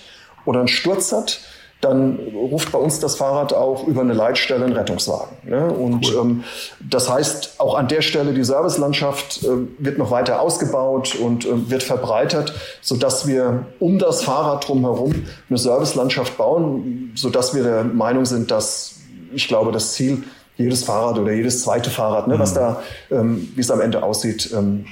oder 0.46 0.60
einen 0.60 0.68
Sturz 0.68 1.12
hat, 1.12 1.40
dann 1.82 2.18
ruft 2.34 2.72
bei 2.72 2.80
uns 2.80 3.00
das 3.00 3.16
Fahrrad 3.16 3.54
auch 3.54 3.86
über 3.88 4.02
eine 4.02 4.14
Leitstelle 4.14 4.66
einen 4.66 4.74
Rettungswagen. 4.74 5.38
Ne? 5.44 5.68
Und 5.68 6.08
cool. 6.08 6.22
ähm, 6.22 6.44
das 6.80 7.10
heißt, 7.10 7.56
auch 7.60 7.76
an 7.76 7.88
der 7.88 8.02
Stelle 8.02 8.34
die 8.34 8.44
Servicelandschaft 8.44 9.44
äh, 9.44 9.48
wird 9.78 9.98
noch 9.98 10.10
weiter 10.10 10.42
ausgebaut 10.42 11.16
und 11.16 11.46
äh, 11.46 11.70
wird 11.70 11.84
verbreitert, 11.84 12.54
sodass 12.82 13.28
wir 13.28 13.68
um 13.80 14.00
das 14.00 14.24
Fahrrad 14.24 14.68
drumherum 14.68 15.26
eine 15.50 15.58
Servicelandschaft 15.58 16.38
bauen, 16.38 17.12
sodass 17.16 17.54
wir 17.54 17.64
der 17.64 17.84
Meinung 17.84 18.26
sind, 18.26 18.52
dass 18.52 18.96
ich 19.34 19.48
glaube, 19.48 19.72
das 19.72 19.94
Ziel 19.94 20.24
jedes 20.58 20.86
Fahrrad 20.86 21.20
oder 21.20 21.34
jedes 21.34 21.62
zweite 21.62 21.90
Fahrrad, 21.90 22.28
ne, 22.28 22.36
mhm. 22.36 22.40
was 22.40 22.54
da, 22.54 22.82
ähm, 23.12 23.50
wie 23.56 23.62
es 23.62 23.70
am 23.70 23.82
Ende 23.82 24.02
aussieht, 24.02 24.52
ähm, 24.56 24.86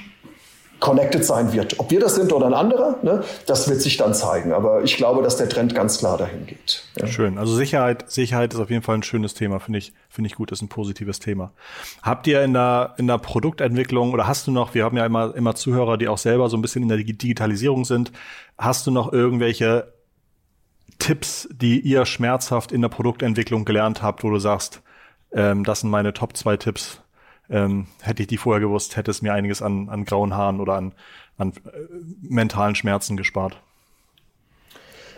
connected 0.84 1.24
sein 1.24 1.54
wird. 1.54 1.80
Ob 1.80 1.90
wir 1.90 1.98
das 1.98 2.14
sind 2.14 2.30
oder 2.30 2.44
ein 2.44 2.52
anderer, 2.52 2.98
ne, 3.02 3.24
das 3.46 3.70
wird 3.70 3.80
sich 3.80 3.96
dann 3.96 4.12
zeigen. 4.12 4.52
Aber 4.52 4.84
ich 4.84 4.98
glaube, 4.98 5.22
dass 5.22 5.38
der 5.38 5.48
Trend 5.48 5.74
ganz 5.74 5.98
klar 5.98 6.18
dahin 6.18 6.44
geht. 6.44 6.84
Ja. 7.00 7.06
Schön. 7.06 7.38
Also 7.38 7.54
Sicherheit, 7.54 8.10
Sicherheit 8.10 8.52
ist 8.52 8.60
auf 8.60 8.68
jeden 8.68 8.82
Fall 8.82 8.96
ein 8.96 9.02
schönes 9.02 9.32
Thema, 9.32 9.60
finde 9.60 9.78
ich, 9.78 9.94
finde 10.10 10.28
ich 10.28 10.34
gut, 10.34 10.52
ist 10.52 10.60
ein 10.60 10.68
positives 10.68 11.20
Thema. 11.20 11.52
Habt 12.02 12.26
ihr 12.26 12.42
in 12.42 12.52
der, 12.52 12.92
in 12.98 13.06
der 13.06 13.16
Produktentwicklung 13.16 14.12
oder 14.12 14.26
hast 14.26 14.46
du 14.46 14.50
noch, 14.50 14.74
wir 14.74 14.84
haben 14.84 14.98
ja 14.98 15.06
immer, 15.06 15.34
immer 15.34 15.54
Zuhörer, 15.54 15.96
die 15.96 16.06
auch 16.06 16.18
selber 16.18 16.50
so 16.50 16.58
ein 16.58 16.60
bisschen 16.60 16.82
in 16.82 16.90
der 16.90 16.98
Digitalisierung 16.98 17.86
sind, 17.86 18.12
hast 18.58 18.86
du 18.86 18.90
noch 18.90 19.10
irgendwelche 19.10 19.90
Tipps, 20.98 21.48
die 21.50 21.80
ihr 21.80 22.04
schmerzhaft 22.04 22.72
in 22.72 22.82
der 22.82 22.90
Produktentwicklung 22.90 23.64
gelernt 23.64 24.02
habt, 24.02 24.22
wo 24.22 24.28
du 24.28 24.38
sagst, 24.38 24.82
ähm, 25.32 25.64
das 25.64 25.80
sind 25.80 25.88
meine 25.88 26.12
Top 26.12 26.36
zwei 26.36 26.58
Tipps, 26.58 27.00
ähm, 27.50 27.86
hätte 28.00 28.22
ich 28.22 28.28
die 28.28 28.36
vorher 28.36 28.60
gewusst, 28.60 28.96
hätte 28.96 29.10
es 29.10 29.22
mir 29.22 29.32
einiges 29.32 29.62
an, 29.62 29.88
an 29.88 30.04
grauen 30.04 30.34
Haaren 30.34 30.60
oder 30.60 30.74
an, 30.74 30.92
an 31.38 31.50
äh, 31.50 31.78
mentalen 32.22 32.74
Schmerzen 32.74 33.16
gespart. 33.16 33.56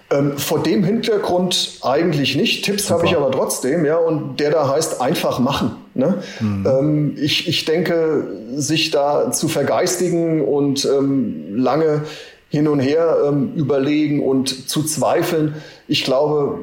Ähm, 0.08 0.38
vor 0.38 0.62
dem 0.62 0.84
Hintergrund 0.84 1.80
eigentlich 1.82 2.36
nicht. 2.36 2.64
Tipps 2.64 2.90
habe 2.90 3.06
ich 3.06 3.16
aber 3.16 3.32
trotzdem, 3.32 3.84
ja, 3.84 3.96
und 3.96 4.38
der 4.38 4.52
da 4.52 4.68
heißt 4.68 5.00
einfach 5.00 5.40
machen. 5.40 5.72
Ne? 5.94 6.22
Mhm. 6.38 6.66
Ähm, 6.66 7.16
ich, 7.20 7.48
ich 7.48 7.64
denke, 7.64 8.24
sich 8.54 8.92
da 8.92 9.32
zu 9.32 9.48
vergeistigen 9.48 10.42
und 10.42 10.84
ähm, 10.84 11.56
lange 11.56 12.02
hin 12.50 12.68
und 12.68 12.78
her 12.78 13.16
ähm, 13.26 13.54
überlegen 13.56 14.22
und 14.22 14.68
zu 14.68 14.84
zweifeln, 14.84 15.56
ich 15.88 16.04
glaube, 16.04 16.60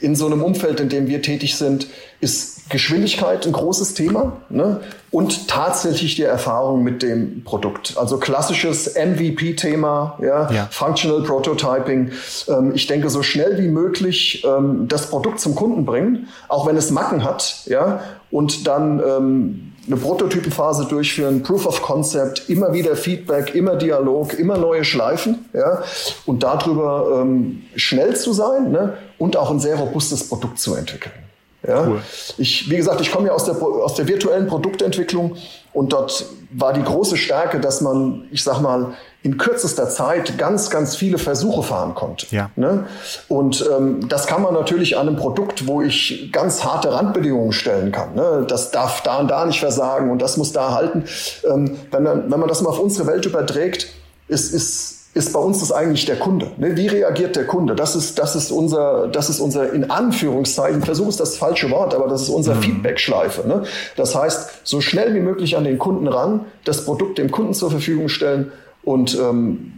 in 0.00 0.16
so 0.16 0.24
einem 0.24 0.42
Umfeld, 0.42 0.80
in 0.80 0.88
dem 0.88 1.08
wir 1.08 1.20
tätig 1.20 1.56
sind, 1.56 1.88
ist 2.20 2.57
Geschwindigkeit 2.68 3.46
ein 3.46 3.52
großes 3.52 3.94
Thema 3.94 4.32
ne? 4.50 4.80
und 5.10 5.48
tatsächlich 5.48 6.16
die 6.16 6.22
Erfahrung 6.22 6.82
mit 6.82 7.02
dem 7.02 7.42
Produkt. 7.44 7.96
Also 7.96 8.18
klassisches 8.18 8.94
MVP-Thema, 8.94 10.18
ja? 10.20 10.50
ja? 10.50 10.68
Functional 10.70 11.22
Prototyping. 11.22 12.12
Ähm, 12.48 12.72
ich 12.74 12.86
denke, 12.86 13.08
so 13.08 13.22
schnell 13.22 13.58
wie 13.58 13.68
möglich 13.68 14.44
ähm, 14.46 14.86
das 14.88 15.08
Produkt 15.08 15.40
zum 15.40 15.54
Kunden 15.54 15.86
bringen, 15.86 16.28
auch 16.48 16.66
wenn 16.66 16.76
es 16.76 16.90
Macken 16.90 17.24
hat, 17.24 17.62
ja, 17.66 18.00
und 18.30 18.66
dann 18.66 19.00
ähm, 19.00 19.72
eine 19.86 19.96
Prototypenphase 19.96 20.84
durchführen, 20.84 21.42
Proof 21.42 21.66
of 21.66 21.80
Concept, 21.80 22.50
immer 22.50 22.74
wieder 22.74 22.94
Feedback, 22.94 23.54
immer 23.54 23.76
Dialog, 23.76 24.38
immer 24.38 24.58
neue 24.58 24.84
Schleifen, 24.84 25.46
ja, 25.54 25.82
und 26.26 26.42
darüber 26.42 27.22
ähm, 27.22 27.62
schnell 27.74 28.14
zu 28.16 28.34
sein 28.34 28.70
ne? 28.70 28.98
und 29.16 29.38
auch 29.38 29.50
ein 29.50 29.60
sehr 29.60 29.76
robustes 29.76 30.28
Produkt 30.28 30.58
zu 30.58 30.74
entwickeln. 30.74 31.27
Ja? 31.68 31.86
Cool. 31.86 32.00
Ich, 32.38 32.70
wie 32.70 32.76
gesagt, 32.76 33.00
ich 33.00 33.12
komme 33.12 33.28
ja 33.28 33.34
aus 33.34 33.44
der, 33.44 33.60
aus 33.62 33.94
der 33.94 34.08
virtuellen 34.08 34.46
Produktentwicklung 34.46 35.36
und 35.72 35.92
dort 35.92 36.26
war 36.50 36.72
die 36.72 36.82
große 36.82 37.16
Stärke, 37.16 37.60
dass 37.60 37.80
man, 37.80 38.26
ich 38.30 38.42
sag 38.42 38.60
mal, 38.60 38.94
in 39.22 39.36
kürzester 39.36 39.88
Zeit 39.88 40.38
ganz, 40.38 40.70
ganz 40.70 40.96
viele 40.96 41.18
Versuche 41.18 41.62
fahren 41.62 41.94
konnte. 41.94 42.26
Ja. 42.30 42.50
Ne? 42.56 42.86
Und 43.28 43.68
ähm, 43.70 44.08
das 44.08 44.26
kann 44.26 44.42
man 44.42 44.54
natürlich 44.54 44.96
an 44.96 45.08
einem 45.08 45.16
Produkt, 45.16 45.66
wo 45.66 45.82
ich 45.82 46.30
ganz 46.32 46.64
harte 46.64 46.92
Randbedingungen 46.92 47.52
stellen 47.52 47.92
kann. 47.92 48.14
Ne? 48.14 48.46
Das 48.48 48.70
darf 48.70 49.02
da 49.02 49.18
und 49.18 49.28
da 49.28 49.44
nicht 49.44 49.60
versagen 49.60 50.10
und 50.10 50.22
das 50.22 50.36
muss 50.36 50.52
da 50.52 50.72
halten. 50.72 51.04
Ähm, 51.44 51.76
wenn, 51.90 52.02
man, 52.02 52.30
wenn 52.30 52.40
man 52.40 52.48
das 52.48 52.62
mal 52.62 52.70
auf 52.70 52.78
unsere 52.78 53.06
Welt 53.06 53.26
überträgt, 53.26 53.88
ist, 54.28 54.54
ist 54.54 54.97
ist 55.14 55.32
bei 55.32 55.40
uns 55.40 55.60
das 55.60 55.72
eigentlich 55.72 56.04
der 56.04 56.18
Kunde. 56.18 56.50
Ne? 56.58 56.76
Wie 56.76 56.86
reagiert 56.86 57.34
der 57.34 57.46
Kunde? 57.46 57.74
Das 57.74 57.96
ist, 57.96 58.18
das 58.18 58.36
ist 58.36 58.50
unser, 58.50 59.08
das 59.08 59.30
ist 59.30 59.40
unser, 59.40 59.72
in 59.72 59.90
Anführungszeichen, 59.90 60.82
Versuch 60.82 61.08
ist 61.08 61.18
das 61.18 61.36
falsche 61.36 61.70
Wort, 61.70 61.94
aber 61.94 62.08
das 62.08 62.22
ist 62.22 62.28
unser 62.28 62.54
mhm. 62.54 62.62
Feedback-Schleife. 62.62 63.48
Ne? 63.48 63.64
Das 63.96 64.14
heißt, 64.14 64.50
so 64.64 64.80
schnell 64.80 65.14
wie 65.14 65.20
möglich 65.20 65.56
an 65.56 65.64
den 65.64 65.78
Kunden 65.78 66.06
ran, 66.06 66.44
das 66.64 66.84
Produkt 66.84 67.18
dem 67.18 67.30
Kunden 67.30 67.54
zur 67.54 67.70
Verfügung 67.70 68.08
stellen 68.08 68.52
und 68.84 69.18
ähm, 69.18 69.72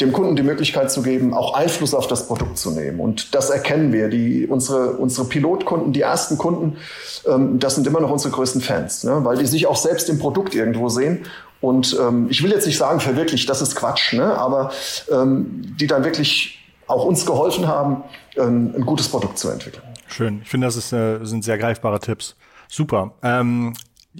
dem 0.00 0.12
Kunden 0.12 0.36
die 0.36 0.42
Möglichkeit 0.42 0.90
zu 0.90 1.02
geben, 1.02 1.34
auch 1.34 1.54
Einfluss 1.54 1.94
auf 1.94 2.06
das 2.06 2.26
Produkt 2.26 2.58
zu 2.58 2.72
nehmen. 2.72 3.00
Und 3.00 3.34
das 3.34 3.50
erkennen 3.50 3.92
wir. 3.92 4.08
Die, 4.08 4.46
unsere, 4.46 4.92
unsere 4.92 5.26
Pilotkunden, 5.28 5.92
die 5.92 6.00
ersten 6.00 6.36
Kunden, 6.36 6.76
ähm, 7.26 7.58
das 7.58 7.76
sind 7.76 7.86
immer 7.86 8.00
noch 8.00 8.10
unsere 8.10 8.34
größten 8.34 8.60
Fans, 8.60 9.04
ne? 9.04 9.20
weil 9.22 9.38
die 9.38 9.46
sich 9.46 9.66
auch 9.66 9.76
selbst 9.76 10.08
im 10.08 10.18
Produkt 10.18 10.54
irgendwo 10.54 10.88
sehen 10.88 11.24
und 11.64 11.96
ähm, 11.98 12.26
ich 12.28 12.42
will 12.42 12.50
jetzt 12.50 12.66
nicht 12.66 12.76
sagen, 12.76 13.00
verwirklicht, 13.00 13.48
das 13.48 13.62
ist 13.62 13.74
Quatsch, 13.74 14.12
ne? 14.12 14.36
aber 14.36 14.70
ähm, 15.10 15.74
die 15.80 15.86
dann 15.86 16.04
wirklich 16.04 16.58
auch 16.86 17.06
uns 17.06 17.24
geholfen 17.24 17.66
haben, 17.66 18.04
ähm, 18.36 18.74
ein 18.76 18.84
gutes 18.84 19.08
Produkt 19.08 19.38
zu 19.38 19.48
entwickeln. 19.48 19.82
Schön. 20.06 20.40
Ich 20.42 20.50
finde, 20.50 20.66
das 20.66 20.76
ist, 20.76 20.92
äh, 20.92 21.24
sind 21.24 21.42
sehr 21.42 21.56
greifbare 21.56 22.00
Tipps. 22.00 22.36
Super. 22.68 23.14
Ähm, 23.22 23.72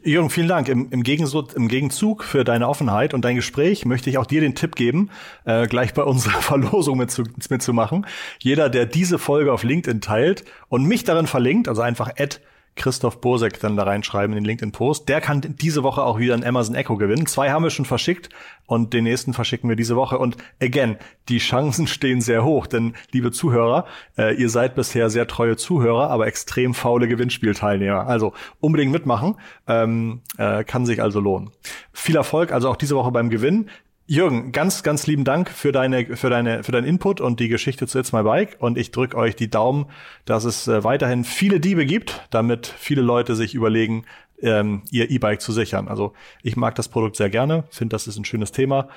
Jürgen, 0.03 0.31
vielen 0.31 0.49
Dank. 0.49 0.69
Im, 0.69 0.91
im, 0.91 1.03
Gegenzug, 1.03 1.55
Im 1.55 1.69
Gegenzug 1.69 2.25
für 2.25 2.45
deine 2.45 2.67
Offenheit 2.67 3.13
und 3.13 3.27
dein 3.27 3.37
Gespräch 3.37 3.85
möchte 3.85 4.09
ich 4.09 4.17
auch 4.17 4.27
dir 4.27 4.41
den 4.41 4.55
Tipp 4.55 4.75
geben, 4.75 5.11
äh, 5.45 5.67
gleich 5.67 5.93
bei 5.93 6.03
unserer 6.05 6.41
Verlosung 6.41 6.97
mitzumachen. 6.97 8.07
Jeder, 8.39 8.71
der 8.71 8.87
diese 8.87 9.19
Folge 9.19 9.53
auf 9.53 9.65
LinkedIn 9.65 10.01
teilt 10.01 10.47
und 10.69 10.85
mich 10.85 11.05
darin 11.05 11.27
verlinkt, 11.27 11.69
also 11.69 11.83
einfach 11.83 12.09
Ad 12.19 12.39
Christoph 12.77 13.21
Bosek 13.21 13.61
dann 13.61 13.77
da 13.77 13.85
reinschreiben 13.85 14.37
in 14.37 14.43
den 14.43 14.47
LinkedIn-Post. 14.47 15.09
Der 15.09 15.21
kann 15.21 15.41
diese 15.43 15.83
Woche 15.83 16.03
auch 16.03 16.19
wieder 16.19 16.35
ein 16.35 16.45
Amazon 16.45 16.75
Echo 16.75 16.97
gewinnen. 16.97 17.27
Zwei 17.27 17.51
haben 17.51 17.63
wir 17.63 17.71
schon 17.71 17.85
verschickt 17.85 18.31
und 18.67 18.93
den 18.93 19.05
nächsten 19.05 19.33
verschicken 19.33 19.69
wir 19.69 19.77
diese 19.77 19.97
Woche. 19.97 20.19
Und 20.19 20.37
again, 20.61 20.97
die 21.29 21.39
Chancen 21.39 21.87
stehen 21.87 22.21
sehr 22.21 22.45
hoch, 22.45 22.67
denn 22.67 22.95
liebe 23.13 23.31
Zuhörer, 23.31 23.87
äh, 24.19 24.35
ihr 24.35 24.49
seid 24.49 24.75
bisher 24.75 25.11
sehr 25.11 25.27
treue 25.27 25.57
Zuhörer, 25.57 26.11
aber 26.11 26.27
extrem 26.27 26.75
faule 26.75 27.07
Gewinnspielteilnehmer. 27.07 28.07
Also 28.07 28.33
unbedingt 28.61 28.93
mitmachen, 28.93 29.37
ähm, 29.69 30.23
äh, 30.37 30.65
kann 30.65 30.87
sich 30.87 31.01
also 31.01 31.21
lohnen. 31.21 31.51
Viel 31.93 32.17
Erfolg 32.17 32.53
also 32.53 32.69
auch 32.69 32.77
diese 32.77 32.97
Woche 32.97 33.13
beim 33.13 33.31
Gewinn. 33.31 33.71
Jürgen, 34.07 34.53
ganz, 34.53 34.83
ganz 34.83 35.07
lieben 35.07 35.25
Dank 35.25 35.49
für 35.49 35.73
deine, 35.73 36.17
für 36.17 36.29
deine, 36.29 36.63
für 36.63 36.73
deinen 36.73 36.87
Input 36.87 37.23
und 37.23 37.41
die 37.41 37.49
Geschichte 37.49 37.87
zu 37.87 37.99
It's 37.99 38.13
My 38.13 38.23
Bike. 38.23 38.57
Und 38.59 38.77
ich 38.77 38.91
drücke 38.91 39.17
euch 39.17 39.35
die 39.35 39.49
Daumen, 39.49 39.87
dass 40.27 40.45
es 40.45 40.69
äh, 40.69 40.85
weiterhin 40.85 41.25
viele 41.25 41.59
Diebe 41.59 41.87
gibt, 41.87 42.27
damit 42.31 42.67
viele 42.67 43.01
Leute 43.01 43.35
sich 43.35 43.55
überlegen, 43.55 44.05
ähm, 44.43 44.83
ihr 44.91 45.11
E-Bike 45.11 45.41
zu 45.41 45.53
sichern. 45.53 45.89
Also 45.89 46.13
ich 46.43 46.57
mag 46.57 46.75
das 46.75 46.89
Produkt 46.89 47.17
sehr 47.17 47.31
gerne, 47.31 47.65
finde, 47.71 47.95
das 47.95 48.07
ist 48.07 48.19
ein 48.19 48.27
schönes 48.27 48.53
Thema. 48.53 48.89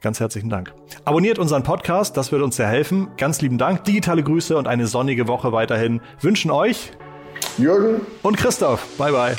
Ganz 0.00 0.20
herzlichen 0.20 0.48
Dank. 0.48 0.72
Abonniert 1.04 1.38
unseren 1.38 1.62
Podcast, 1.62 2.16
das 2.16 2.32
wird 2.32 2.42
uns 2.42 2.56
sehr 2.56 2.68
helfen. 2.68 3.08
Ganz 3.16 3.42
lieben 3.42 3.58
Dank, 3.58 3.84
digitale 3.84 4.22
Grüße 4.22 4.56
und 4.56 4.68
eine 4.68 4.86
sonnige 4.86 5.26
Woche 5.26 5.52
weiterhin 5.52 6.00
wünschen 6.20 6.50
euch 6.50 6.92
Jürgen 7.58 8.00
und 8.22 8.36
Christoph. 8.36 8.86
Bye 8.96 9.12
bye. 9.12 9.36